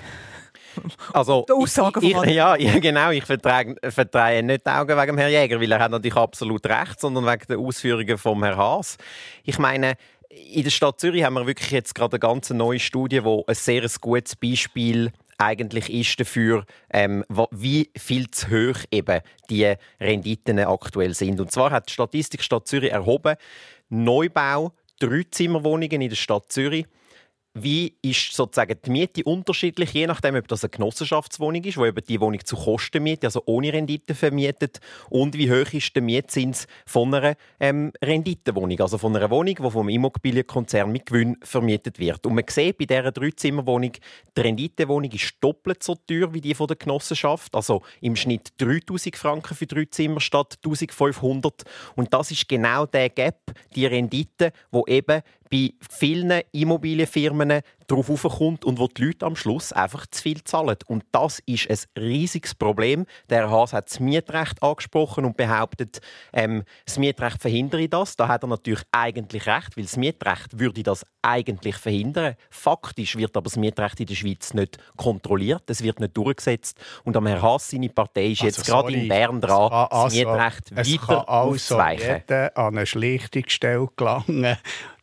[1.13, 3.11] Also, die Aussage ich, ich, ja, genau.
[3.11, 7.27] Ich vertreibe, nicht die Augen wegen Herrn Jäger, weil er hat natürlich absolut recht, sondern
[7.27, 8.97] wegen der Ausführungen von Herrn Haas.
[9.45, 9.95] Ich meine,
[10.29, 13.55] in der Stadt Zürich haben wir wirklich jetzt gerade eine ganz neue Studie, wo ein
[13.55, 21.15] sehr gutes Beispiel eigentlich ist dafür, ähm, wie viel zu hoch eben die Renditen aktuell
[21.15, 21.41] sind.
[21.41, 23.37] Und zwar hat die Statistik Stadt Zürich erhoben,
[23.89, 26.87] Neubau, Dreizimmerwohnungen in der Stadt Zürich
[27.59, 32.05] wie ist sozusagen die Miete unterschiedlich, je nachdem, ob das eine Genossenschaftswohnung ist, wo eben
[32.07, 37.15] die Wohnung zu Kostenmiete, also ohne Rendite vermietet, und wie hoch ist der Mietzins von
[37.15, 42.27] einer ähm, Renditenwohnung, also von einer Wohnung, die vom Immobilienkonzern mit Gewinn vermietet wird.
[42.27, 43.93] Und man sieht bei dieser Dreizimmerwohnung,
[44.37, 49.17] die Renditewohnung ist doppelt so teuer wie die von der Genossenschaft, also im Schnitt 3000
[49.17, 51.63] Franken für drei Zimmer statt 1500.
[51.95, 53.41] Und das ist genau der Gap,
[53.75, 59.73] die Rendite, wo eben bei vielen Immobilienfirmen darauf aufkommt und wo die Leute am Schluss
[59.73, 60.77] einfach zu viel zahlen.
[60.87, 63.07] Und das ist ein riesiges Problem.
[63.31, 66.01] Der Haas hat das Mietrecht angesprochen und behauptet,
[66.33, 68.17] ähm, das Mietrecht verhindere das.
[68.17, 72.35] Da hat er natürlich eigentlich recht, weil das Mietrecht würde das eigentlich verhindern.
[72.51, 76.79] Faktisch wird aber das Mietrecht in der Schweiz nicht kontrolliert, es wird nicht durchgesetzt.
[77.05, 80.15] Und am Herr Haas, seine Partei, ist jetzt also, gerade in Bern dran, also, das
[80.15, 84.57] Mietrecht es weiter kann also jeder an eine Schlichtungsstelle gelangen.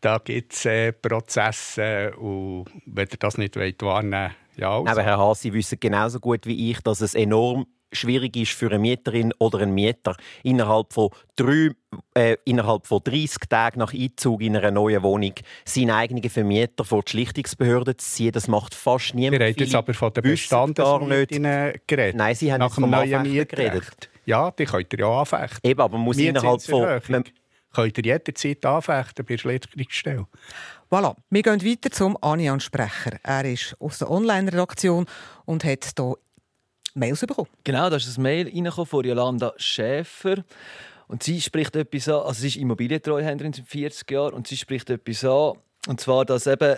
[0.03, 4.77] Da gibt es äh, Prozesse und wenn ihr das nicht wahrnehmen wollt, ja.
[4.77, 4.85] Also.
[4.85, 8.65] Aber Herr Haas, Sie wissen genauso gut wie ich, dass es enorm schwierig ist für
[8.65, 11.69] eine Mieterin oder einen Mieter innerhalb von drei,
[12.15, 17.03] äh, innerhalb von 30 Tagen nach Einzug in einer neuen Wohnung seinen eigenen Vermieter vor
[17.03, 18.33] die Schlichtungsbehörde zu ziehen.
[18.33, 19.39] Das macht fast niemand.
[19.39, 22.17] Wir reden jetzt aber von den Bestandsmietinnen geredet.
[22.17, 24.09] Nein, Sie haben nach vom neuen geredet.
[24.25, 25.59] Ja, die könnt ihr ja anfechten.
[25.63, 26.99] Eben, aber man muss innerhalb von...
[27.73, 30.27] Könnt ihr jederzeit anfechten bei der Schlichtungsstelle.
[30.91, 31.15] Voilà.
[31.29, 33.19] Wir gehen weiter zum Anian Sprecher.
[33.23, 35.07] Er ist aus der Online-Redaktion
[35.45, 36.17] und hat hier
[36.93, 37.49] Mails bekommen.
[37.63, 40.43] Genau, da ist ein Mail von Jolanda Schäfer.
[41.07, 44.89] Und sie spricht etwas an, also sie ist Immobilientreuhänderin seit 40 Jahren und sie spricht
[44.89, 45.53] etwas an,
[45.87, 46.77] und zwar, dass eben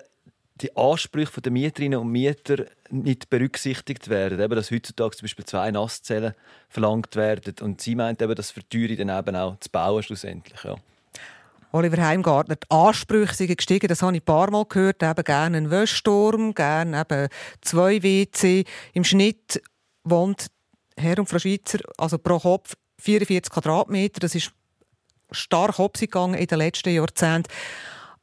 [0.62, 4.40] die Ansprüche der Mieterinnen und Mieter nicht berücksichtigt werden.
[4.40, 6.34] Eben, dass heutzutage zum Beispiel zwei Nasszellen
[6.70, 7.56] verlangt werden.
[7.62, 10.64] Und sie meint eben, dass verteuere dann eben auch zu bauen schlussendlich.
[10.64, 10.76] Ja.
[11.74, 15.04] Oliver Heimgartner, die Ansprüche sind gestiegen, das habe ich ein paar Mal gehört.
[15.04, 17.28] Eben gerne einen Wäschsturm, gerne eben
[17.60, 18.64] zwei WC.
[18.94, 19.62] Im Schnitt
[20.06, 20.48] wohnt
[20.96, 24.22] Herr und Frau Schweizer also pro Kopf 44 Quadratmeter.
[24.22, 24.54] Das ist
[25.32, 27.52] stark gegangen in den letzten Jahrzehnten.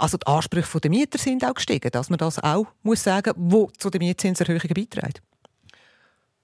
[0.02, 3.70] Also die Ansprüche der Mieter sind auch gestiegen, dass man das auch muss sagen, wo
[3.78, 5.22] zu der Mietzinserhöhungen beiträgt.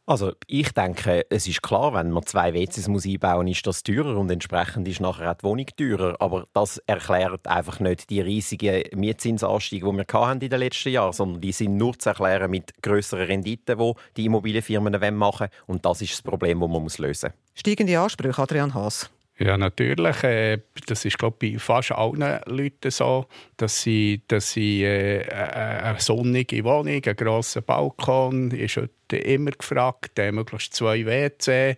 [0.06, 3.82] Also ich denke, es ist klar, wenn man zwei WCs muss einbauen muss, ist das
[3.82, 6.14] teurer und entsprechend ist nachher auch die Wohnung teurer.
[6.20, 11.40] Aber das erklärt einfach nicht die riesigen Mietzinsanstiege, die wir in den letzten Jahren sondern
[11.40, 15.50] die sind nur zu erklären mit grösseren Renditen, die die Immobilienfirmen machen wollen.
[15.66, 17.60] Und das ist das Problem, das man lösen muss.
[17.60, 19.10] Steigende Ansprüche, Adrian Haas.
[19.38, 20.24] Ja, natürlich.
[20.24, 25.20] Äh, das ist, glaube ich, bei fast allen Leuten so, dass sie, dass sie äh,
[25.20, 31.76] äh eine sonnige Wohnung, einen grossen Balkon, ist heute immer gefragt, möglichst zwei WC,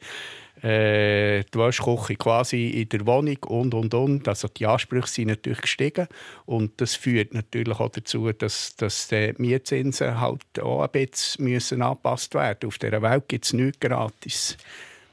[0.63, 4.27] äh, die Waschküche quasi in der Wohnung und, und, und.
[4.27, 6.09] Also die Ansprüche sind natürlich gestiegen
[6.47, 11.83] und das führt natürlich auch dazu, dass, dass die Mietzinsen halt auch ein bisschen müssen
[11.83, 14.57] angepasst werden Auf dieser Welt gibt es nichts gratis.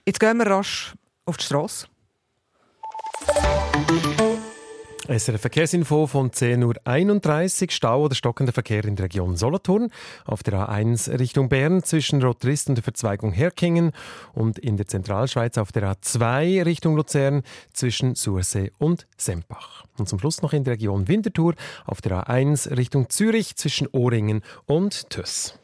[0.05, 0.93] Jetzt gehen wir rasch
[1.25, 1.87] auf die Straße.
[5.07, 7.71] SRF Verkehrsinfo von 10.31 Uhr.
[7.71, 9.89] Stau oder stockender Verkehr in der Region Solothurn.
[10.25, 13.93] Auf der A1 Richtung Bern zwischen Rotrist und der Verzweigung Herkingen.
[14.33, 19.85] Und in der Zentralschweiz auf der A2 Richtung Luzern zwischen Sursee und Sempach.
[19.97, 24.41] Und zum Schluss noch in der Region Winterthur auf der A1 Richtung Zürich zwischen Ohringen
[24.65, 25.57] und Töss.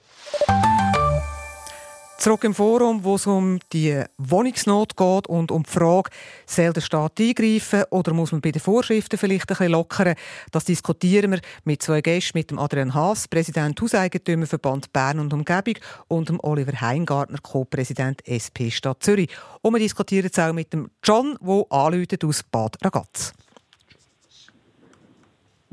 [2.24, 6.10] Zurück im Forum, wo es um die Wohnungsnot geht und um die Frage,
[6.46, 10.16] soll der Staat eingreifen oder muss man bei den Vorschriften vielleicht ein bisschen lockern?
[10.50, 15.74] Das diskutieren wir mit zwei Gästen, mit dem Adrian Haas, Präsident Hauseigentümerverband Bern und Umgebung
[16.08, 19.28] und dem Oliver Heingartner, Co-Präsident SP Stadt Zürich.
[19.62, 23.34] Und wir diskutieren es auch mit dem John, der aus Bad Ragaz.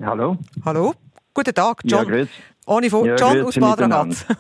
[0.02, 0.36] Hallo.
[0.64, 0.94] Hallo.
[1.32, 2.12] Guten Tag, John.
[2.12, 2.26] Ja,
[2.66, 4.26] Ohne Vor ja, John aus Bad Ragaz.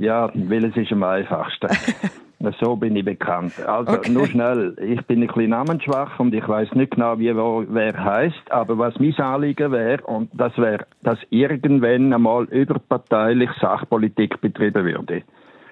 [0.00, 1.68] Ja, weil es ist am einfachsten.
[2.58, 3.52] so bin ich bekannt.
[3.66, 4.10] Also okay.
[4.10, 8.50] nur schnell, ich bin ein bisschen namensschwach und ich weiß nicht genau, wie wer heißt,
[8.50, 15.22] aber was mein Anliegen wäre, und das wäre, dass irgendwann einmal überparteilich Sachpolitik betrieben würde.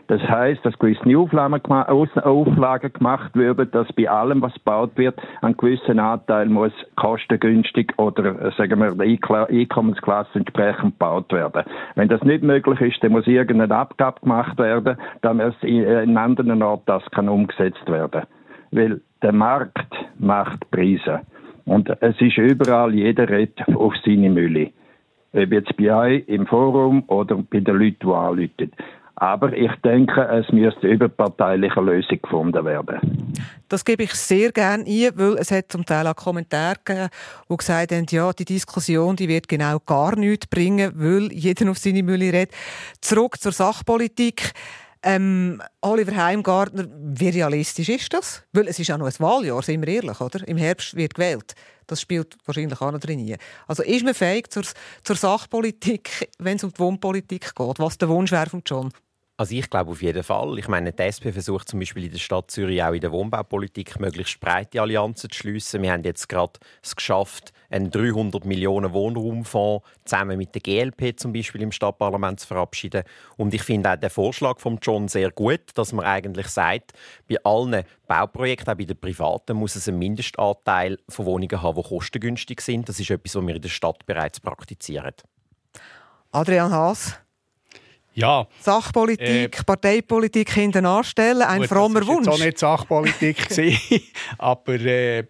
[0.09, 5.97] Das heißt, dass gewisse Auflagen gemacht werden, dass bei allem, was gebaut wird, ein gewisser
[6.03, 11.63] Anteil muss kostengünstig oder, äh, sagen wir, der Einkommensklasse entsprechend gebaut werden.
[11.95, 16.63] Wenn das nicht möglich ist, dann muss irgendeine Abgabe gemacht werden, damit es in anderen
[16.63, 18.23] Orten das kann umgesetzt werden.
[18.71, 21.21] Weil der Markt macht Preise.
[21.67, 24.71] Und es ist überall, jeder redet auf seine Mülle.
[25.35, 28.73] Ob jetzt bei euch im Forum oder bei den Leuten, die anrufen.
[29.21, 33.33] Aber ich denke, es müsste überparteiliche Lösung gefunden werden.
[33.69, 37.09] Das gebe ich sehr gerne ein, weil es hat zum Teil auch Kommentare gegeben,
[37.51, 41.79] die gesagt haben, ja, die Diskussion die wird genau gar nichts bringen, weil jeder auf
[41.79, 42.53] seine Mülle redet.
[43.01, 44.53] Zurück zur Sachpolitik.
[45.03, 48.45] Ähm, Oliver Heimgartner, wie realistisch ist das?
[48.53, 50.47] Weil es ist auch noch ein Wahljahr, sind wir ehrlich, oder?
[50.47, 51.55] Im Herbst wird gewählt.
[51.89, 53.37] Das spielt wahrscheinlich auch noch drin.
[53.67, 54.63] Also ist man fähig zur,
[55.03, 57.79] zur Sachpolitik, wenn es um die Wohnpolitik geht?
[57.79, 58.93] Was der Wunsch wäre von John?
[59.39, 60.59] Also ich glaube auf jeden Fall.
[60.59, 64.01] Ich meine, die SP versucht zum Beispiel in der Stadt Zürich auch in der Wohnbaupolitik
[64.01, 65.81] möglichst breite Allianzen zu schließen.
[65.81, 71.33] Wir haben jetzt gerade es geschafft, einen 300 Millionen Wohnraumfonds zusammen mit der GLP zum
[71.33, 73.05] Beispiel im Stadtparlament zu verabschieden.
[73.37, 76.95] Und ich finde auch den Vorschlag von John sehr gut, dass man eigentlich sagt,
[77.29, 81.89] bei allen Bauprojekten, auch bei den privaten, muss es einen Mindestanteil von Wohnungen haben, die
[81.89, 82.89] kostengünstig sind.
[82.89, 85.15] Das ist etwas, was wir in der Stadt bereits praktizieren.
[86.33, 87.21] Adrian Haas.
[88.19, 88.49] Ja.
[88.61, 92.27] Sachpolitik, äh, Parteipolitik hinten anstellen, ein gut, frommer Wunsch.
[92.27, 93.47] Das war nicht Sachpolitik,
[94.39, 95.25] aber äh,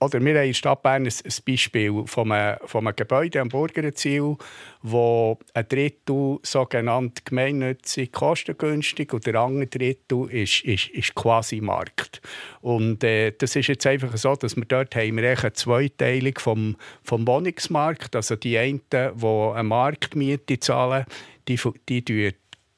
[0.00, 1.12] oder wir haben in Stadt Bern ein,
[1.46, 4.36] Beispiel von einem, von einem Gebäude am Burgerziel,
[4.82, 12.20] wo ein Drittel sogenannt gemeinnützig kostengünstig und der andere Drittel ist, ist, ist quasi Markt.
[12.60, 16.76] Und äh, das ist jetzt einfach so, dass wir dort haben wir eine Zweiteilung vom,
[17.02, 21.04] vom Wohnungsmarkt, also die einen, die eine Marktmiete zahlen,
[21.48, 22.34] die, die,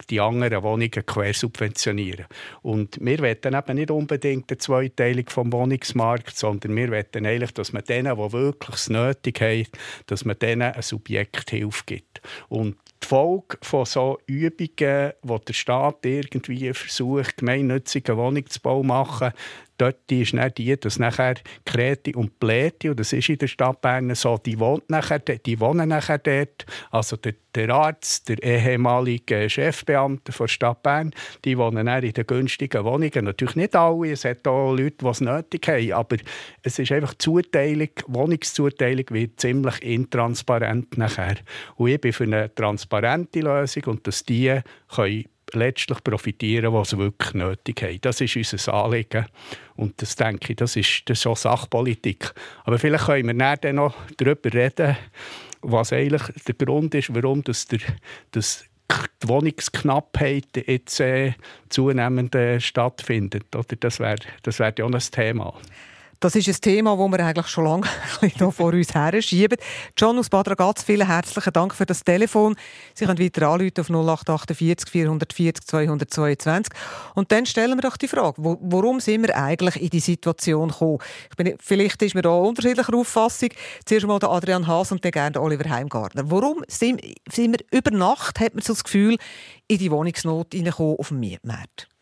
[0.07, 2.27] die anderen Wohnungen quersubventionieren.
[2.62, 7.73] Und wir wollen eben nicht unbedingt eine Zweiteilung vom Wohnungsmarkt, sondern wir wollen eigentlich, dass
[7.73, 9.67] man denen, die wirklich es nötig haben,
[10.07, 12.21] dass man denen eine Subjekthilfe gibt.
[12.49, 19.33] Und die Folge von so Übungen, wo der Staat irgendwie versucht, gemeinnützige Wohnungsbau zu machen,
[19.79, 23.81] dort ist dann die, dass nachher Kreti und Pläti, und das ist in der Stadt
[23.81, 26.67] Bern so, die, wohnt nachher, die wohnen nachher dort.
[26.90, 31.12] Also der, der Arzt, der ehemalige Chefbeamte der Stadt Bern,
[31.45, 33.25] die wohnen dann in den günstigen Wohnungen.
[33.25, 36.17] Natürlich nicht alle, es hat auch Leute, die es nötig haben, aber
[36.62, 41.37] es ist einfach Zuteilung, Wohnungszuteilung wird ziemlich intransparent nachher.
[41.77, 42.55] Und ich bin für eine
[43.00, 48.00] transparente Lösung und dass die können letztlich profitieren, was sie wirklich nötig haben.
[48.00, 49.26] Das ist unser Anliegen.
[49.76, 52.33] Und das denke ich, das ist, auch Sachpolitik.
[52.64, 54.96] Aber vielleicht können wir dann noch darüber reden,
[55.62, 57.80] was eigentlich der Grund ist, warum das der,
[58.33, 58.64] das
[59.22, 61.33] die Wohnungsknappheit jetzt äh,
[61.68, 63.54] zunehmend äh, stattfindet.
[63.54, 63.76] Oder?
[63.80, 65.54] Das wäre das wär ja auch ein Thema.
[66.25, 67.87] Das ist ein Thema, das wir eigentlich schon lange
[68.39, 69.59] noch vor uns her schieben.
[69.95, 72.57] John aus Bad Ragaz, vielen herzlichen Dank für das Telefon.
[72.95, 76.73] Sie können weiter anrufen auf 0848 440 222.
[77.15, 80.97] Und dann stellen wir doch die Frage, warum sind wir eigentlich in die Situation gekommen?
[81.29, 83.51] Ich bin, vielleicht ist man da unterschiedlicher Auffassung.
[83.85, 86.31] Zuerst mal der Adrian Haas und dann gerne Oliver Heimgartner.
[86.31, 89.19] Warum sind, sind wir über Nacht, hat man so das Gefühl,
[89.69, 91.93] in die Wohnungsnot reingekommen auf dem Mietmarkt?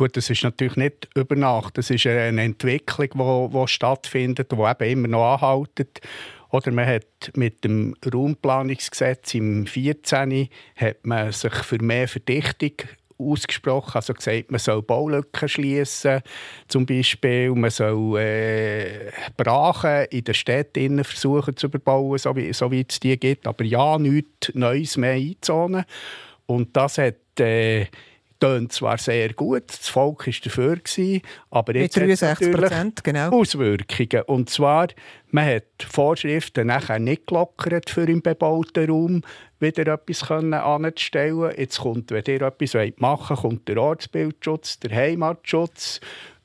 [0.00, 1.76] Gut, das ist natürlich nicht über Nacht.
[1.76, 6.00] Das ist eine Entwicklung, die stattfindet, die eben immer noch anhält.
[6.48, 10.48] Oder man hat mit dem Raumplanungsgesetz im 14.
[10.76, 12.72] hat man sich für mehr Verdichtung
[13.18, 16.22] ausgesprochen, also gesagt, man soll Baulücken schließen,
[16.66, 22.70] zum Beispiel, man soll äh, Brachen in den Städten versuchen zu überbauen, so wie, so
[22.70, 25.84] wie es die gibt, aber ja, nichts Neues mehr einzonen.
[26.46, 27.84] Und das hat äh,
[28.40, 30.78] tönt zwar sehr gut, das Volk war dafür,
[31.50, 33.30] aber jetzt hat es natürlich genau.
[33.30, 34.22] Auswirkungen.
[34.26, 34.88] Und zwar,
[35.30, 39.22] man hat Vorschriften nachher nicht gelockert, für im bebauten Raum
[39.60, 41.52] wieder etwas anzustellen.
[41.56, 46.00] Jetzt kommt, wenn ihr etwas machen wollt, kommt der Ortsbildschutz, der Heimatschutz,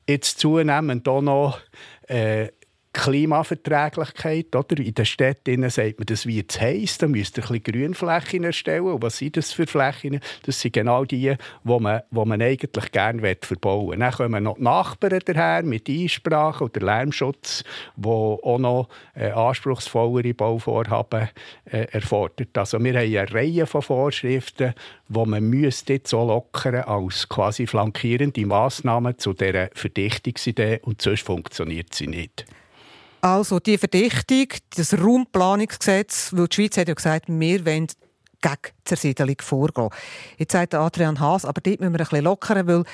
[0.06, 1.58] jetzt zunehmend auch noch
[2.08, 2.48] äh,
[2.96, 4.56] Klimaverträglichkeit.
[4.56, 4.78] Oder?
[4.78, 8.44] In den Städten sagt man, das wird zu heiß, da müsst ihr ein bisschen Grünflächen
[8.44, 8.86] erstellen.
[8.86, 10.20] Und was sind das für Flächen?
[10.44, 13.98] Das sind genau die, die man, die man eigentlich gerne verbauen will.
[13.98, 17.64] Dann kommen noch die Nachbarn daher mit Einsprache oder Lärmschutz,
[17.96, 21.28] wo auch noch äh, anspruchsvollere Bauvorhaben
[21.66, 22.56] äh, erfordert.
[22.56, 24.72] Also wir haben eine Reihe von Vorschriften,
[25.08, 31.22] die man müsste jetzt so lockern als quasi flankierende Massnahmen zu dieser Verdichtungsidee und sonst
[31.22, 32.46] funktioniert sie nicht.
[33.20, 34.46] Also die Verdichtung,
[34.76, 37.88] das Raumplanungsgesetz, weil die Schweiz hat ja gesagt, wir wollen
[38.40, 39.88] gegen Zersiedelung vorgehen.
[40.38, 42.84] Jetzt sagt Adrian Haas, aber dort müssen wir ein bisschen lockern, weil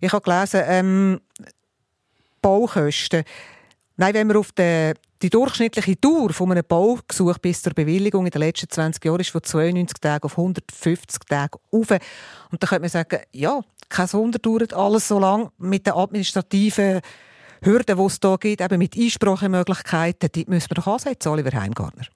[0.00, 1.20] ich habe gelesen, ähm,
[2.40, 3.24] Baukosten.
[3.96, 8.30] Nein, wenn wir auf die, die durchschnittliche Dauer von einem Baugesuch bis zur Bewilligung in
[8.30, 11.90] den letzten 20 Jahren ist von 92 Tagen auf 150 Tage auf.
[11.90, 17.00] Und dann könnte man sagen, ja, kein Wunder dauert alles so lang mit den administrativen
[17.64, 22.06] Hürden, die es hier gibt, eben mit Einsprachemöglichkeiten, die müssen wir doch ansetzen, Oliver Heimgartner.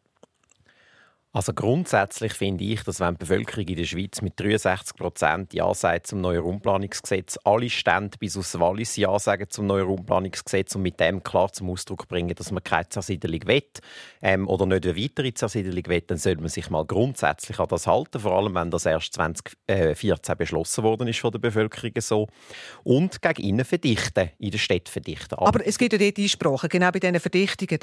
[1.37, 5.74] Also grundsätzlich finde ich, dass wenn die Bevölkerung in der Schweiz mit 63 Prozent Ja
[5.74, 10.80] sagt zum neuen Raumplanungsgesetz, alle Stände bis aus Wallis Ja sagen zum neuen Raumplanungsgesetz und
[10.80, 13.62] mit dem klar zum Ausdruck bringen, dass man keine Zersiedelung will
[14.22, 17.87] ähm, oder nicht eine weitere Zersiedelung will, dann sollte man sich mal grundsätzlich an das
[17.87, 22.28] halten, vor allem wenn das erst 2014 beschlossen worden ist von der Bevölkerung so.
[22.82, 25.34] Und gegen innen verdichten, in der Stadt verdichten.
[25.34, 27.78] Aber, Aber es gibt ja dort Einsprachen, genau bei diesen Verdichtungen.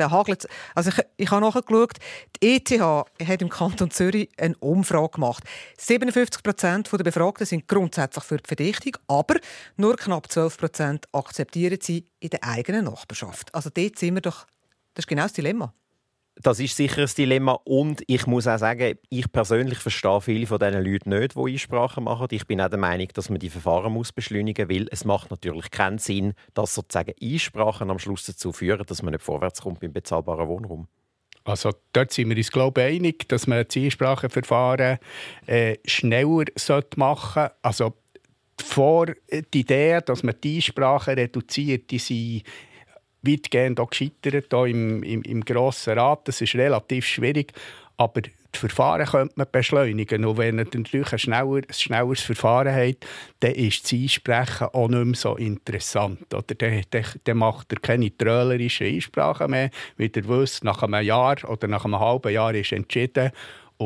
[0.74, 1.97] Also ich, ich habe nachgeschaut,
[2.41, 5.44] die ETH hat im Kanton Zürich eine Umfrage gemacht.
[5.78, 9.36] 57 Prozent der Befragten sind grundsätzlich für die Verdichtung, aber
[9.78, 13.54] nur knapp 12 Prozent akzeptieren sie in der eigenen Nachbarschaft.
[13.54, 14.46] Also dort sind wir doch,
[14.94, 15.74] das ist genau das Dilemma.
[16.41, 20.58] Das ist sicher ein Dilemma und ich muss auch sagen, ich persönlich verstehe viele von
[20.58, 22.28] diesen Leuten nicht, die Einsprachen machen.
[22.32, 25.30] Ich bin auch der Meinung, dass man die Verfahren muss beschleunigen muss, weil es macht
[25.30, 29.82] natürlich keinen Sinn, dass sozusagen Einsprachen am Schluss dazu führen, dass man nicht vorwärts kommt
[29.82, 30.88] beim bezahlbaren Wohnraum.
[31.46, 34.98] Also dort sind wir uns glaube ich, einig, dass man das Einspracheverfahren
[35.46, 36.46] äh, schneller
[36.96, 37.52] machen sollte.
[37.62, 37.94] Also
[38.62, 42.44] vor die Idee, dass man die Einsprache reduziert, die sind
[43.24, 46.28] weitgehend auch gescheitert hier im, im, im Grossen Rat.
[46.28, 47.54] Das ist relativ schwierig,
[47.98, 50.26] aber die Verfahren könnte man beschleunigen.
[50.26, 53.06] Und wenn ihr natürlich ein, schneller, ein schnelleres Verfahren habt,
[53.39, 56.34] dann ist das Einsprechen auch nicht mehr so interessant.
[56.34, 59.70] Oder dann, dann, dann macht er keine trölerischen Einsprachen mehr.
[59.98, 63.32] Wie ihr wisst, nach einem Jahr oder nach einem halben Jahr ist entschieden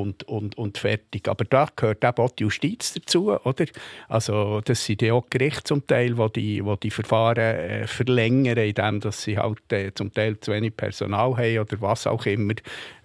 [0.01, 1.27] und, und, und fertig.
[1.27, 3.65] Aber da gehört eben auch die Justiz dazu, oder?
[4.07, 8.57] Also das sind ja auch Gerichte zum Teil, wo die, wo die Verfahren äh, verlängern,
[8.57, 12.53] indem dass sie halt äh, zum Teil zu wenig Personal haben oder was auch immer.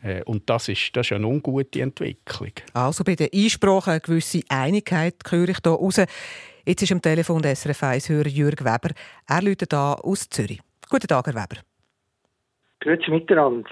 [0.03, 2.53] Äh, und das ist, das ist eine ungute Entwicklung.
[2.73, 6.01] Also bei den Einsprachen eine gewisse Einigkeit höre ich hier raus.
[6.65, 8.95] Jetzt ist am Telefon der SRF 1-Hörer Jürg Weber.
[9.27, 10.61] Er läutet da aus Zürich.
[10.89, 11.61] Guten Tag, Herr Weber.
[12.81, 13.71] Grüezi miteinander.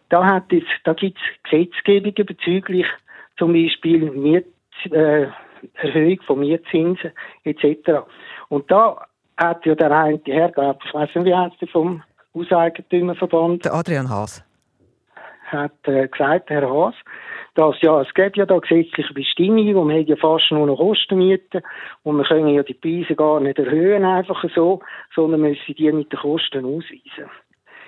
[0.08, 2.86] da, hat es, da gibt es Gesetzgebungen bezüglich
[3.36, 4.46] zum Beispiel Miet,
[4.90, 5.26] äh,
[5.74, 7.12] Erhöhung von Mietzinsen
[7.44, 8.02] etc.
[8.48, 12.02] Und da hat ja der eine Herr, ich weiß nicht, wie heißt der vom
[12.34, 13.64] Hauseigentümerverband?
[13.64, 14.44] Der Adrian Haas.
[15.46, 16.94] Hat äh, gesagt, Herr Haas,
[17.54, 21.18] dass ja, es gibt ja da gesetzliche Bestimmungen, wo man ja fast nur noch Kosten
[21.18, 21.62] mieten
[22.02, 24.80] und wir können ja die Preise gar nicht erhöhen einfach so,
[25.14, 27.30] sondern müssen die mit den Kosten ausweisen.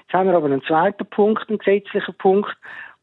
[0.06, 2.56] Jetzt haben wir aber einen zweiten Punkt, einen gesetzlichen Punkt,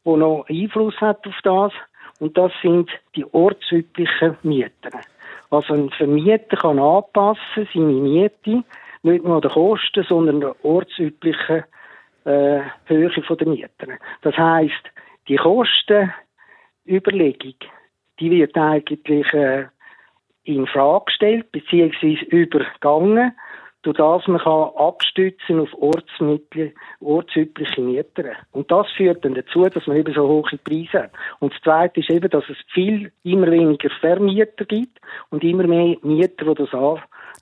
[0.06, 1.70] der noch Einfluss hat auf das.
[2.18, 4.92] Und das sind die ortsüblichen Mieten.
[5.50, 8.64] Also ein Vermieter kann anpassen seine Miete,
[9.02, 11.64] nicht nur der Kosten, sondern der ortsüblichen
[12.24, 13.98] äh, Höhe der Mieten.
[14.22, 14.72] Das heißt,
[15.28, 17.56] die Kostenüberlegung,
[18.18, 19.66] die wird eigentlich äh,
[20.44, 23.34] in Frage gestellt beziehungsweise übergangen
[23.84, 28.32] durch das man kann abstützen auf ortsmittel, ortsübliche Mieter.
[28.52, 31.12] Und das führt dann dazu, dass man eben so hohe Preise hat.
[31.40, 34.98] Und das Zweite ist eben, dass es viel, immer weniger Vermieter gibt
[35.30, 36.72] und immer mehr Mieter, die das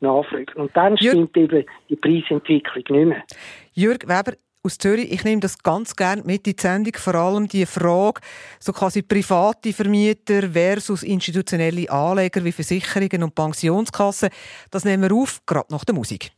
[0.01, 0.53] nachfragen.
[0.57, 3.23] Und dann stimmt Jürg eben die Preisentwicklung nicht mehr.
[3.73, 5.11] Jürg Weber, aus Zürich.
[5.11, 8.21] Ich nehme das ganz gerne mit in die Sendung, vor allem die Frage,
[8.61, 14.31] so quasi private Vermieter versus institutionelle Anleger wie Versicherungen und Pensionskassen.
[14.71, 16.33] Das nehmen wir auf, gerade nach der Musik.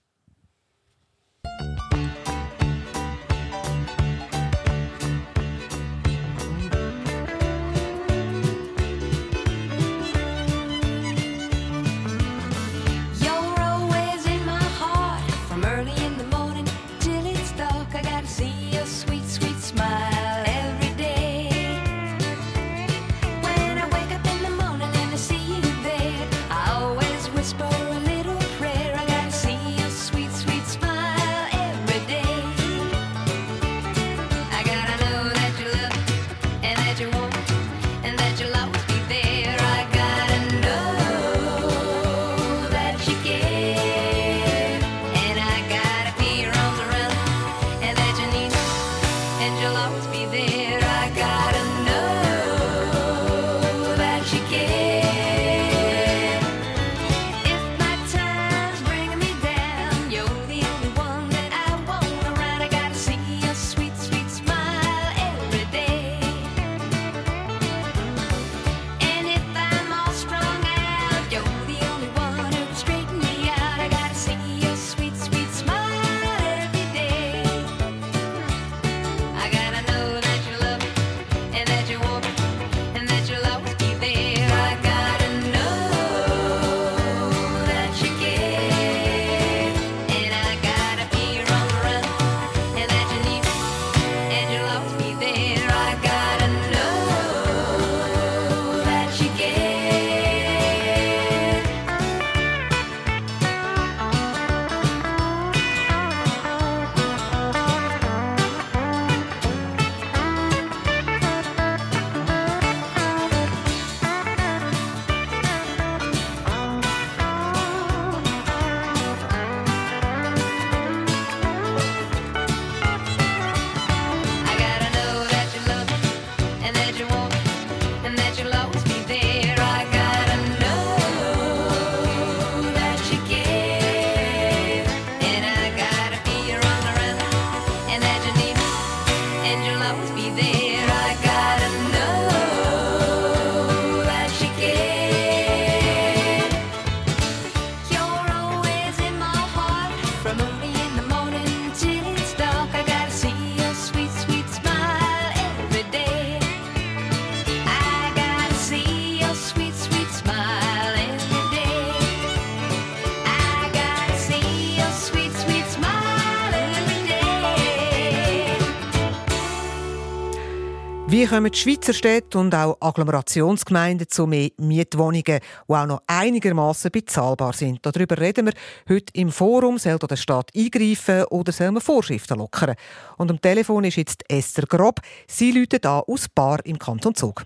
[171.35, 177.53] Kommen die Schweizer Städte und auch Agglomerationsgemeinden zu mehr Mietwohnungen, die auch noch einigermaßen bezahlbar
[177.53, 177.85] sind?
[177.85, 178.53] Darüber reden wir
[178.89, 179.79] heute im Forum.
[179.79, 182.77] Soll der Staat eingreifen oder soll man Vorschriften lockern?
[183.19, 185.01] Und am Telefon ist jetzt Esther Grob.
[185.27, 187.43] Sie läutet an aus Bar im Kanton Zug.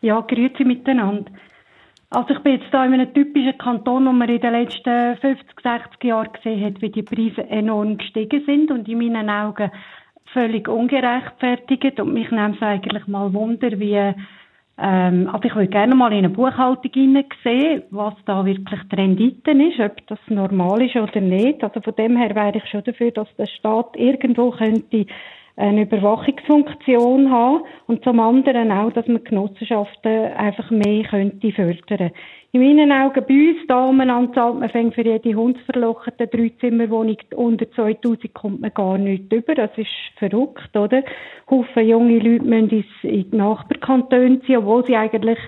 [0.00, 1.30] Ja, grüezi miteinander.
[2.10, 5.46] Also ich bin jetzt hier in einem typischen Kanton, wo man in den letzten 50,
[5.62, 9.70] 60 Jahren gesehen hat, wie die Preise enorm gestiegen sind und in meinen Augen
[10.34, 14.14] völlig ungerechtfertigt und mich nimmt es eigentlich mal Wunder, wie
[14.76, 16.90] ähm, also ich würde gerne mal in eine Buchhaltung
[17.42, 21.62] sehen, was da wirklich die Rendite ist, ob das normal ist oder nicht.
[21.62, 25.06] Also von dem her wäre ich schon dafür, dass der Staat irgendwo könnte
[25.56, 32.10] eine Überwachungsfunktion haben und zum anderen auch, dass man Genossenschaften einfach mehr könnte fördern.
[32.50, 37.70] In meinen Augen bei uns da umeinander zahlt man fängt für jede hundsverlochete Dreizimmerwohnung unter
[37.70, 39.54] 2000 kommt man gar nicht über.
[39.54, 41.02] Das ist verrückt, oder?
[41.50, 45.38] Haufen junge Leute müssen in die Nachbarkantone ziehen, obwohl sie eigentlich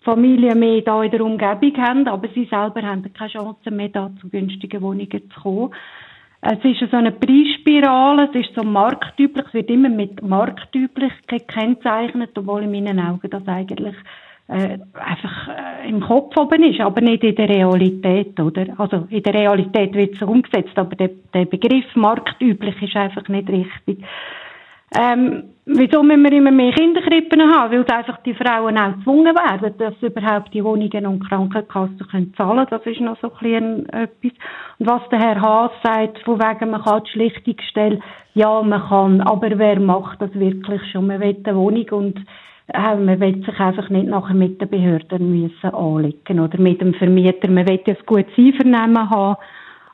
[0.00, 4.10] Familien mehr da in der Umgebung haben, aber sie selber haben keine Chance mehr, da
[4.20, 5.74] zu günstigen Wohnungen zu kommen.
[6.48, 12.30] Es ist so eine Preisspirale, es ist so marktüblich, es wird immer mit Marktüblichkeit gekennzeichnet,
[12.38, 13.96] obwohl in meinen Augen das eigentlich
[14.46, 18.66] äh, einfach äh, im Kopf oben ist, aber nicht in der Realität, oder?
[18.78, 23.48] Also in der Realität wird es umgesetzt, aber der, der Begriff marktüblich ist einfach nicht
[23.48, 24.04] richtig.
[24.94, 27.72] Ähm, wieso müssen wir immer mehr Kinderkrippen haben?
[27.72, 32.66] Weil einfach die Frauen auch gezwungen werden, dass überhaupt die Wohnungen und Krankenkassen können zahlen
[32.70, 34.32] Das ist noch so ein bisschen etwas.
[34.78, 37.98] Und was der Herr Haas sagt, von wegen, man kann die Schlichtungsstelle,
[38.34, 41.08] ja, man kann, aber wer macht das wirklich schon?
[41.08, 42.18] Man will eine Wohnung und
[42.68, 46.94] äh, man will sich einfach nicht nachher mit den Behörden müssen anlegen oder mit dem
[46.94, 47.50] Vermieter.
[47.50, 49.36] Man will ja ein gutes Einvernehmen haben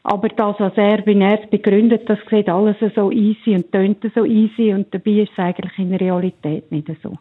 [0.05, 4.25] aber das, was er, er es begründet, das sieht alles so easy und tönt so
[4.25, 7.17] easy und dabei ist es eigentlich in der Realität nicht so.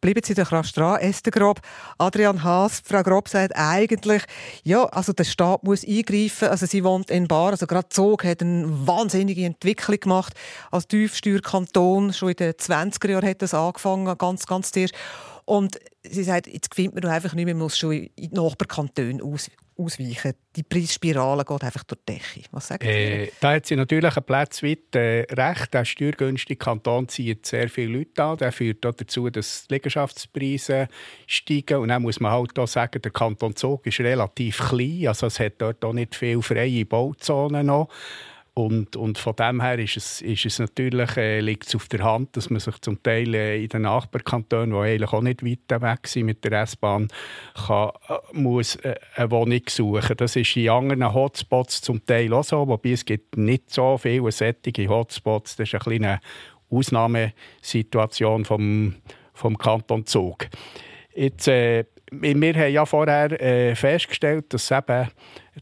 [0.00, 1.60] Bleiben Sie doch rasch dran, Esther Grob.
[1.98, 4.22] Adrian Haas, Frau Grob sagt eigentlich,
[4.62, 6.48] ja, also der Staat muss eingreifen.
[6.48, 10.34] Also sie wohnt in Bar, also gerade Zog hat eine wahnsinnige Entwicklung gemacht
[10.70, 12.12] als Tiefsteuerkanton.
[12.12, 14.94] Schon in den 20er Jahren hat das angefangen, ganz, ganz zuerst.
[15.44, 19.20] Und sie sagt, jetzt findet man einfach nicht mehr, man muss schon in die Nachbarkantone
[19.20, 20.34] aus, ausweichen.
[20.56, 22.48] Die Preisspirale geht einfach durch die Decke.
[22.50, 25.72] Was sagt äh, Da hat sie natürlich einen Platz weit äh, recht.
[25.72, 28.36] Der steuergünstige Kanton zieht sehr viele Leute an.
[28.38, 30.88] Der führt auch dazu, dass die Liegenschaftspreise
[31.26, 31.78] steigen.
[31.78, 35.06] Und dann muss man halt auch sagen, der Kanton Zug ist relativ klein.
[35.08, 37.88] Also es hat dort auch nicht viele freie Bauzonen noch.
[38.58, 42.02] Und, und von dem her ist es, ist es natürlich, äh, liegt es auf der
[42.02, 45.80] Hand, dass man sich zum Teil äh, in den Nachbarkantonen, die eigentlich auch nicht weit
[45.80, 47.06] weg sind mit der S-Bahn,
[47.54, 50.16] kann, äh, muss äh, eine Wohnung suchen.
[50.16, 54.32] Das ist in anderen Hotspots zum Teil auch so, wobei es gibt nicht so viele
[54.32, 55.54] sättige Hotspots.
[55.54, 56.20] Das ist eine kleine
[56.68, 58.96] Ausnahmesituation vom,
[59.34, 60.48] vom Kanton Zug.
[61.14, 65.10] Jetzt, äh, wir haben ja vorher äh, festgestellt, dass eben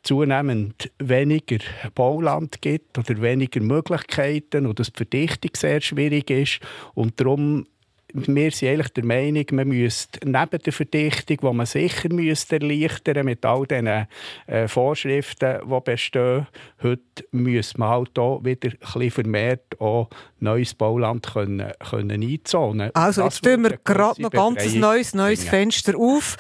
[0.02, 1.58] zunehmend weniger
[1.94, 6.60] Bauland gibt oder weniger Möglichkeiten und dass die Verdichtung sehr schwierig ist.
[6.94, 7.66] Und darum
[8.12, 13.24] wir sind eigentlich der Meinung, man müsste neben der Verdichtung, die man sicher müsste erleichtern
[13.24, 14.06] mit all diesen
[14.46, 16.46] äh, Vorschriften, die bestehen,
[16.82, 22.90] heute müsste man halt auch wieder ein bisschen vermehrt auch neues Bauland können, können einzonen
[22.94, 26.36] Also jetzt tun wir gerade noch ganz ein neues, neues Fenster auf,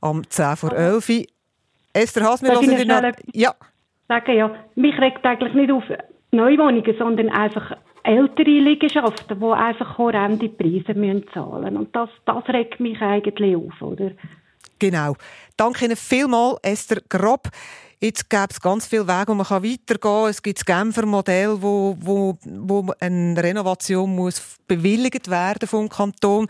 [0.00, 1.26] am 10 vor 11
[1.92, 3.12] Esther Haas, wir hören noch...
[3.32, 3.54] Ja.
[4.08, 4.54] Sagen, ja.
[4.74, 5.84] Mich regt eigentlich nicht auf
[6.32, 12.80] Neuwohnungen, sondern einfach ältere Liegenschaften, die einfach horrende Preise müssen zahlen Und das, das regt
[12.80, 14.12] mich eigentlich auf, oder?
[14.78, 15.14] Genau.
[15.56, 17.48] Danke Ihnen vielmals, Esther Grob.
[18.02, 20.30] Jetzt gäbe es ganz viele Wege, wo man weitergehen kann.
[20.30, 26.46] Es gibt das Genfer Modell, wo, wo, wo eine Renovation muss bewilligt werden vom Kanton.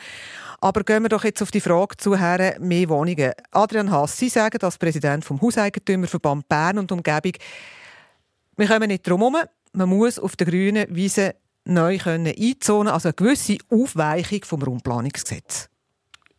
[0.61, 3.33] Aber gehen wir doch jetzt auf die Frage zu, Herren, mehr Wohnungen.
[3.51, 7.33] Adrian Haas, Sie sagen als Präsident vom Hauseigentümerverband Bern und Umgebung,
[8.57, 9.37] wir kommen nicht drum herum,
[9.73, 11.35] man muss auf der grünen Wiese
[11.65, 15.69] neu einzonen, also eine gewisse Aufweichung vom Raumplanungsgesetz.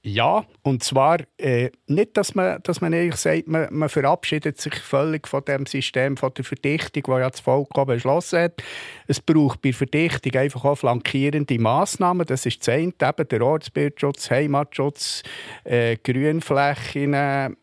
[0.04, 4.74] Ja, und zwar äh, nicht, dass man, dass man eigentlich sagt, man, man, verabschiedet sich
[4.74, 8.64] völlig von dem System von der Verdichtung, das ja das Volk beschlossen hat.
[9.06, 12.26] Es braucht bei Verdichtung einfach auch flankierende Massnahmen.
[12.26, 15.22] Das ist das eben der Ortsbildschutz, Heimatschutz,
[15.66, 17.14] äh, Grünflächen,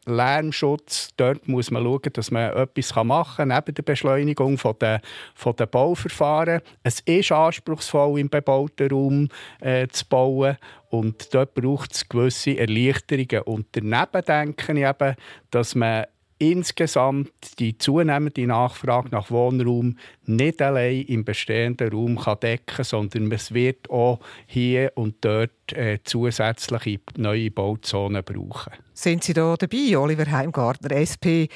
[0.07, 1.11] Lärmschutz.
[1.17, 5.01] Dort muss man schauen, dass man etwas machen kann, neben der Beschleunigung von der,
[5.35, 6.61] von der Bauverfahren.
[6.85, 9.29] Es ist anspruchsvoll, im bebauten Raum
[9.61, 10.57] äh, zu bauen.
[10.91, 13.43] Und dort braucht es gewisse Erleichterungen.
[13.43, 15.15] Und daneben denke ich eben,
[15.51, 16.07] dass man
[16.39, 23.33] insgesamt die zunehmende Nachfrage nach Wohnraum nicht allein im bestehenden Raum kann decken kann, sondern
[23.33, 28.73] es wird auch hier und dort äh, zusätzliche neue Bauzonen brauchen.
[28.95, 31.51] Sind Sie da dabei, Oliver Heimgartner, SP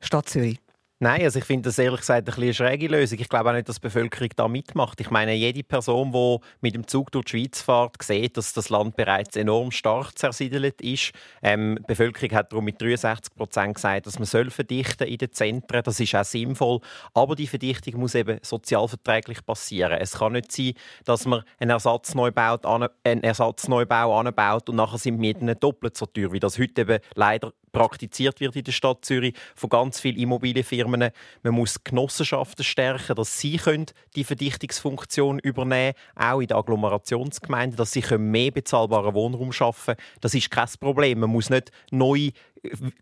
[0.00, 0.58] Stadt Zürich?
[0.98, 3.18] Nein, also ich finde das ehrlich gesagt ein eine schräge Lösung.
[3.20, 4.98] Ich glaube auch nicht, dass die Bevölkerung da mitmacht.
[4.98, 8.70] Ich meine, jede Person, die mit dem Zug durch die Schweiz fährt, sieht, dass das
[8.70, 11.12] Land bereits enorm stark zersiedelt ist.
[11.42, 15.32] Ähm, die Bevölkerung hat darum mit 63 Prozent gesagt, dass man soll verdichten in den
[15.32, 15.82] Zentren.
[15.82, 16.80] Das ist auch sinnvoll.
[17.12, 19.98] Aber die Verdichtung muss eben sozialverträglich passieren.
[20.00, 20.72] Es kann nicht sein,
[21.04, 22.56] dass man einen Ersatzneubau,
[23.04, 27.00] einen Ersatzneubau anbaut und nachher sind die Mieten doppelt so teuer, wie das heute eben
[27.14, 31.10] leider praktiziert wird in der Stadt Zürich von ganz vielen Immobilienfirmen.
[31.42, 37.76] Man muss Genossenschaften stärken, dass sie können die Verdichtungsfunktion übernehmen können, auch in den Agglomerationsgemeinden,
[37.76, 40.08] dass sie mehr bezahlbaren Wohnraum schaffen können.
[40.20, 41.20] Das ist kein Problem.
[41.20, 42.30] Man muss nicht neu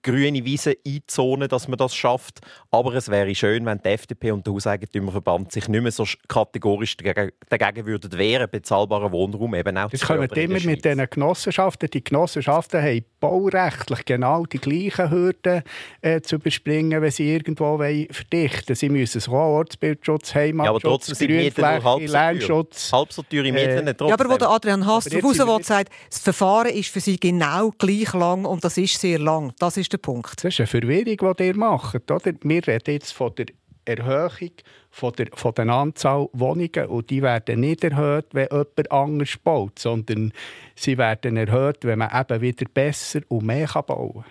[0.02, 2.40] grüne Wiese einzonen, dass man das schafft.
[2.70, 6.96] Aber es wäre schön, wenn die FDP und der Hauseigentümerverband sich nicht mehr so kategorisch
[6.96, 11.90] dagegen, würden wehren, bezahlbaren Wohnraum eben auch das zu kommen immer mit diesen Genossenschaften.
[11.90, 15.62] Die Genossenschaften haben baurechtlich genau die gleichen Hürden
[16.02, 18.76] äh, zu überspringen, wenn sie irgendwo verdichten wollen.
[18.76, 22.92] Sie müssen so Ortsbildschutz, Heimatschutz, ja, Grünfläche, Lärmschutz...
[22.92, 26.18] Halb so teure Mieten äh, Ja, aber wo der Adrian Haas zu Hause sagt, das
[26.18, 29.52] Verfahren ist für sie genau gleich lang und das ist sehr lang.
[29.58, 30.44] Das ist der Punkt.
[30.44, 32.10] Das ist eine Verwirrung, die ihr macht.
[32.10, 32.32] Oder?
[32.42, 33.46] Wir reden jetzt von der
[33.84, 34.50] Erhöhung
[34.90, 39.78] von der, von der Anzahl Wohnungen und die werden nicht erhöht, wenn jemand anders baut,
[39.78, 40.32] sondern
[40.74, 44.24] sie werden erhöht, wenn man eben wieder besser und mehr bauen kann.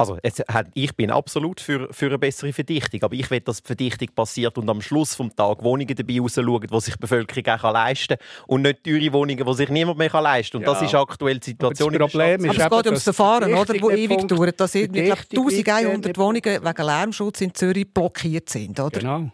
[0.00, 0.16] Also,
[0.48, 4.08] hat, ich bin absolut für, für eine bessere Verdichtung, aber ich will, dass die Verdichtung
[4.14, 8.16] passiert und am Schluss des Tages Wohnungen dabei rausschauen, die sich die Bevölkerung auch leisten
[8.16, 10.60] kann und nicht teure Wohnungen, die sich niemand mehr leisten kann.
[10.60, 10.72] Und ja.
[10.72, 11.94] das ist aktuell die Situation.
[11.94, 14.58] Aber das Problem ist aber es geht ums Verfahren, oder, wo ewig dauert.
[14.58, 18.98] Dass irgendwie 1100 Wohnungen wegen Lärmschutz in Zürich blockiert sind, oder?
[18.98, 19.30] Genau.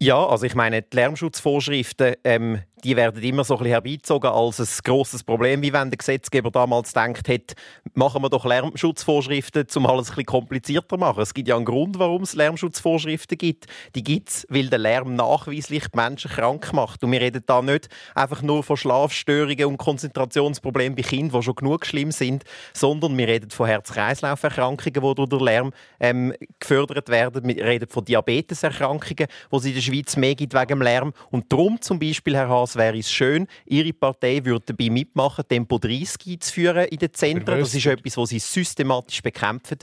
[0.00, 4.60] Ja, also ich meine, die Lärmschutzvorschriften, ähm, die werden immer so ein bisschen herbeizogen als
[4.60, 7.54] ein grosses Problem, wie wenn der Gesetzgeber damals denkt hat,
[7.94, 11.22] machen wir doch Lärmschutzvorschriften, um alles ein bisschen komplizierter zu machen.
[11.22, 13.66] Es gibt ja einen Grund, warum es Lärmschutzvorschriften gibt.
[13.94, 17.02] Die gibt es, weil der Lärm nachweislich die Menschen krank macht.
[17.02, 21.54] Und wir reden da nicht einfach nur von Schlafstörungen und Konzentrationsproblemen bei Kindern, die schon
[21.54, 27.46] genug schlimm sind, sondern wir reden von Herz-Kreislauf-Erkrankungen, die durch den Lärm ähm, gefördert werden.
[27.46, 31.12] Wir reden von Diabeteserkrankungen, die es in der Schweiz mehr gibt wegen dem Lärm.
[31.30, 35.78] Und darum zum Beispiel, Herr Haas, wäre es schön, Ihre Partei würde dabei mitmachen, Tempo
[35.78, 37.60] 30 einzuführen in den Zentren.
[37.60, 39.78] Das ist etwas, was Sie systematisch bekämpfen.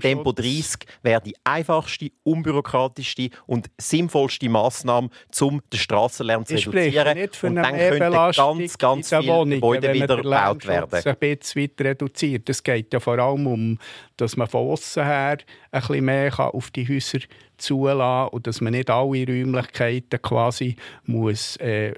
[0.00, 5.10] Tempo 30 wäre die einfachste, unbürokratischste und sinnvollste Massnahme,
[5.40, 7.18] um den Strassenlärm zu reduzieren.
[7.18, 11.02] Nicht für und dann könnten ganz, ganz viele Gebäude wieder gebaut werden.
[11.04, 12.48] ein bisschen weit reduziert.
[12.48, 13.78] Es geht ja vor allem um,
[14.16, 15.38] dass man von außen her
[15.72, 17.20] ein bisschen mehr auf die Häuser
[17.58, 21.92] zulassen und dass man nicht alle Räumlichkeiten quasi muss, äh,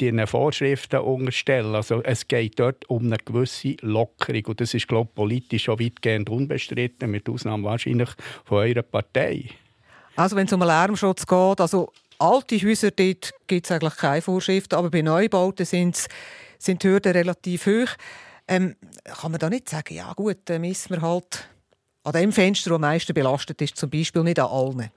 [0.00, 1.74] diesen Vorschriften unterstellen.
[1.74, 5.78] Also es geht dort um eine gewisse Lockerung und das ist glaube ich, politisch auch
[5.78, 8.10] weitgehend unbestritten, mit Ausnahme wahrscheinlich
[8.44, 9.50] von eurer Partei.
[10.16, 14.22] Also wenn es um den Lärmschutz geht, also alte Häuser, dort gibt es eigentlich keine
[14.22, 16.08] Vorschriften, aber bei Neubauten sind
[16.68, 17.88] die Hürden relativ hoch.
[18.46, 18.76] Ähm,
[19.20, 21.48] kann man da nicht sagen, ja gut, dann müssen wir halt
[22.04, 24.90] an dem Fenster, das am meisten belastet ist, zum Beispiel nicht an allen.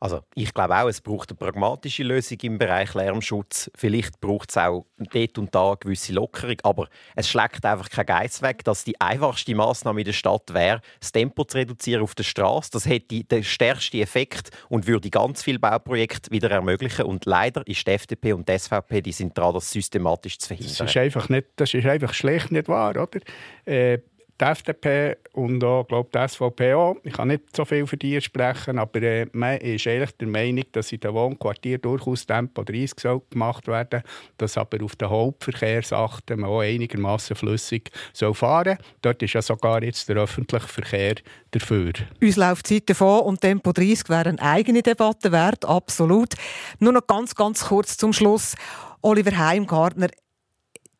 [0.00, 3.70] Also ich glaube auch, es braucht eine pragmatische Lösung im Bereich Lärmschutz.
[3.74, 8.04] Vielleicht braucht es auch dort und da eine gewisse Lockerung, aber es schlägt einfach kein
[8.04, 12.14] Geiz weg, dass die einfachste Maßnahme in der Stadt wäre, das Tempo zu reduzieren auf
[12.14, 12.70] der Straße.
[12.72, 17.06] Das hätte den stärksten Effekt und würde ganz viele Bauprojekte wieder ermöglichen.
[17.06, 20.74] Und leider ist die FDP und die SVP die sind daran, das systematisch zu verhindern.
[20.76, 23.20] Das ist einfach, nicht, das ist einfach schlecht nicht wahr, oder?
[23.64, 24.00] Äh,
[24.40, 26.96] die FDP und auch, glaube die SVP auch.
[27.04, 30.64] Ich kann nicht so viel für die sprechen, aber äh, man ist eigentlich der Meinung,
[30.72, 34.02] dass in den Wohnquartieren durchaus Tempo 30 soll gemacht werden
[34.38, 39.82] dass aber auf den Hauptverkehrsachten man auch einigermaßen flüssig soll fahren Dort ist ja sogar
[39.82, 41.14] jetzt der öffentliche Verkehr
[41.50, 41.92] dafür.
[42.20, 46.34] Uns läuft Zeit davon und Tempo 30 wäre eine eigene Debatte wert, absolut.
[46.78, 48.54] Nur noch ganz, ganz kurz zum Schluss.
[49.02, 50.08] Oliver Heimgartner,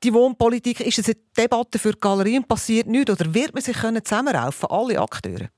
[0.04, 3.10] die Wohnpolitik, ist es eine Debatte für die Galerien, passiert nichts?
[3.10, 5.48] Oder wird man sich zusammenraufen, alle Akteure?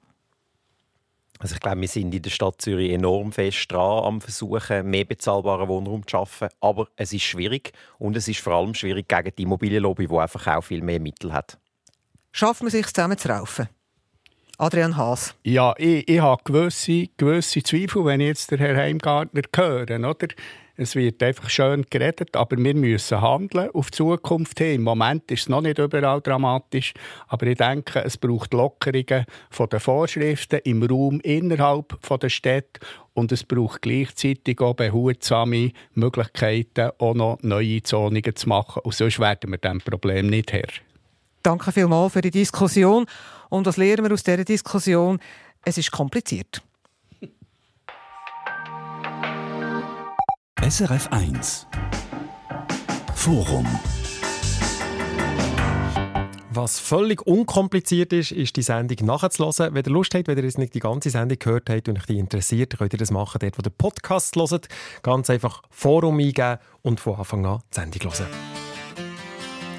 [1.39, 5.05] Also ich glaube, wir sind in der Stadt Zürich enorm fest dran am Versuchen, mehr
[5.05, 6.49] bezahlbaren Wohnraum zu schaffen.
[6.61, 10.47] Aber es ist schwierig und es ist vor allem schwierig gegen die Immobilienlobby, die einfach
[10.47, 11.59] auch viel mehr Mittel hat.
[12.33, 13.69] Schafft man sich zusammenzuraufen?
[14.59, 15.35] Adrian Haas.
[15.45, 19.99] Ja, ich, ich habe gewisse, gewisse Zweifel, wenn ich jetzt den Herrn Heimgartner höre.
[20.09, 20.29] Oder?
[20.79, 24.77] Es wird einfach schön geredet, aber wir müssen handeln auf die Zukunft hin.
[24.77, 26.93] Im Moment ist es noch nicht überall dramatisch,
[27.29, 32.81] aber ich denke, es braucht Lockerungen von den Vorschriften im Raum innerhalb der Städte
[33.15, 38.83] und es braucht gleichzeitig auch behutsame Möglichkeiten, auch noch neue Zonungen zu machen.
[38.85, 40.69] Und sonst werden wir diesem Problem nicht her.
[41.43, 43.07] Danke vielmals für die Diskussion.
[43.49, 45.19] Und was lernen wir aus dieser Diskussion?
[45.65, 46.63] Es ist kompliziert.
[50.69, 51.67] SRF 1
[53.15, 53.67] Forum
[56.57, 59.75] was völlig unkompliziert ist, ist die Sendung nachzuhören.
[59.75, 62.07] Wenn ihr Lust habt, wenn ihr jetzt nicht die ganze Sendung gehört habt und euch
[62.07, 64.67] die interessiert, könnt ihr das machen, dort wo der Podcast hört.
[65.03, 68.27] Ganz einfach Forum eingeben und von Anfang an die Sendung hören.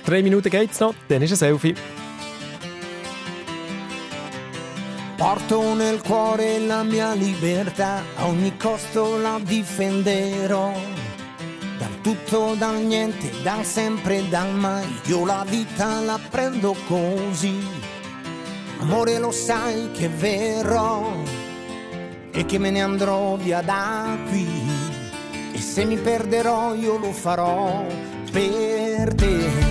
[0.06, 1.74] Drei Minuten geht's noch, dann ist ein Selfie.
[5.18, 10.72] Porto nel cuore la mia libertà, a ogni costo la difenderò.
[11.80, 17.58] Dal tutto, dal niente, dal sempre, dal mai, io la vita la prendo così.
[18.78, 21.12] Amore lo sai che verrò
[22.32, 24.48] e che me ne andrò via da qui.
[25.52, 27.84] E se mi perderò io lo farò
[28.32, 29.67] per te.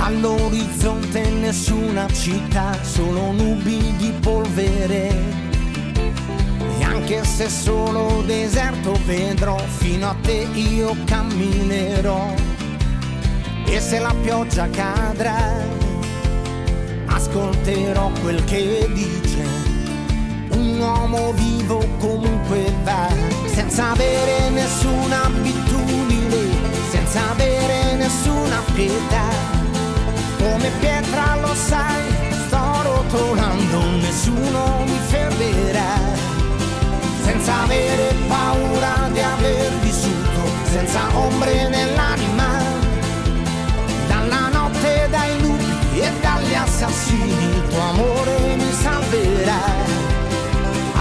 [0.00, 5.10] All'orizzonte nessuna città, solo nubi di polvere.
[6.78, 12.34] E anche se solo deserto vedrò, fino a te io camminerò.
[13.66, 15.52] E se la pioggia cadrà,
[17.06, 19.44] ascolterò quel che dice.
[20.50, 23.08] Un uomo vivo comunque va,
[23.52, 26.46] senza avere nessuna abitudine,
[26.90, 29.57] senza avere nessuna pietà.
[30.80, 32.04] Pietra lo sai,
[32.46, 35.96] sto rotolando, nessuno mi fermerà.
[37.24, 42.46] Senza avere paura di aver vissuto, senza ombre nell'anima.
[44.08, 49.62] Dalla notte, dai lupi e dagli assassini, tuo amore mi salverà.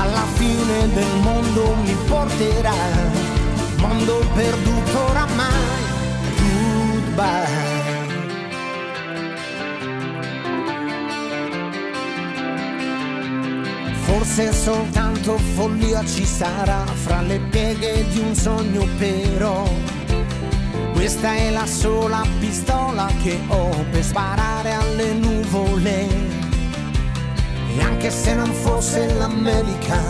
[0.02, 2.74] Alla fine del mondo mi porterà,
[3.78, 5.84] mondo perduto oramai.
[6.38, 7.77] Goodbye.
[14.08, 19.68] Forse soltanto follia ci sarà fra le pieghe di un sogno però
[20.94, 26.08] questa è la sola pistola che ho per sparare alle nuvole.
[27.76, 30.02] E anche se non fosse l'America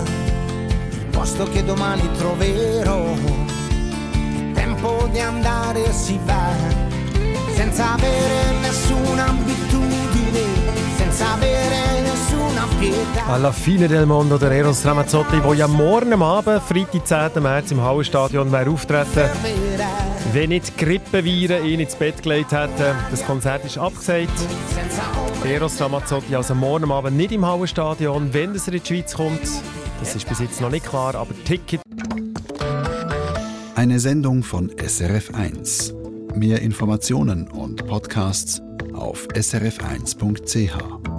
[0.91, 6.52] il posto che domani troverò è tempo di andare si va
[7.56, 10.41] senza avere nessuna abitudine
[10.98, 11.97] senza avere
[13.28, 17.43] Alla fine del Mondo der Eros Ramazzotti, wo ja morgen am Abend, Freitag, 10.
[17.43, 19.30] März im Hauenstadion wäre auftreten.
[20.34, 22.95] Wenn nicht die Grippeviren ihn ins Bett gelegt hätten.
[23.11, 24.32] Das Konzert ist abgesagt.
[25.43, 29.41] Eros Ramazzotti also morgen am Abend nicht im Hauenstadion, wenn er in die Schweiz kommt.
[29.99, 31.82] Das ist bis jetzt noch nicht klar, aber Ticket
[33.76, 35.93] Eine Sendung von SRF1.
[36.36, 38.61] Mehr Informationen und Podcasts
[38.93, 41.16] auf srf1.ch.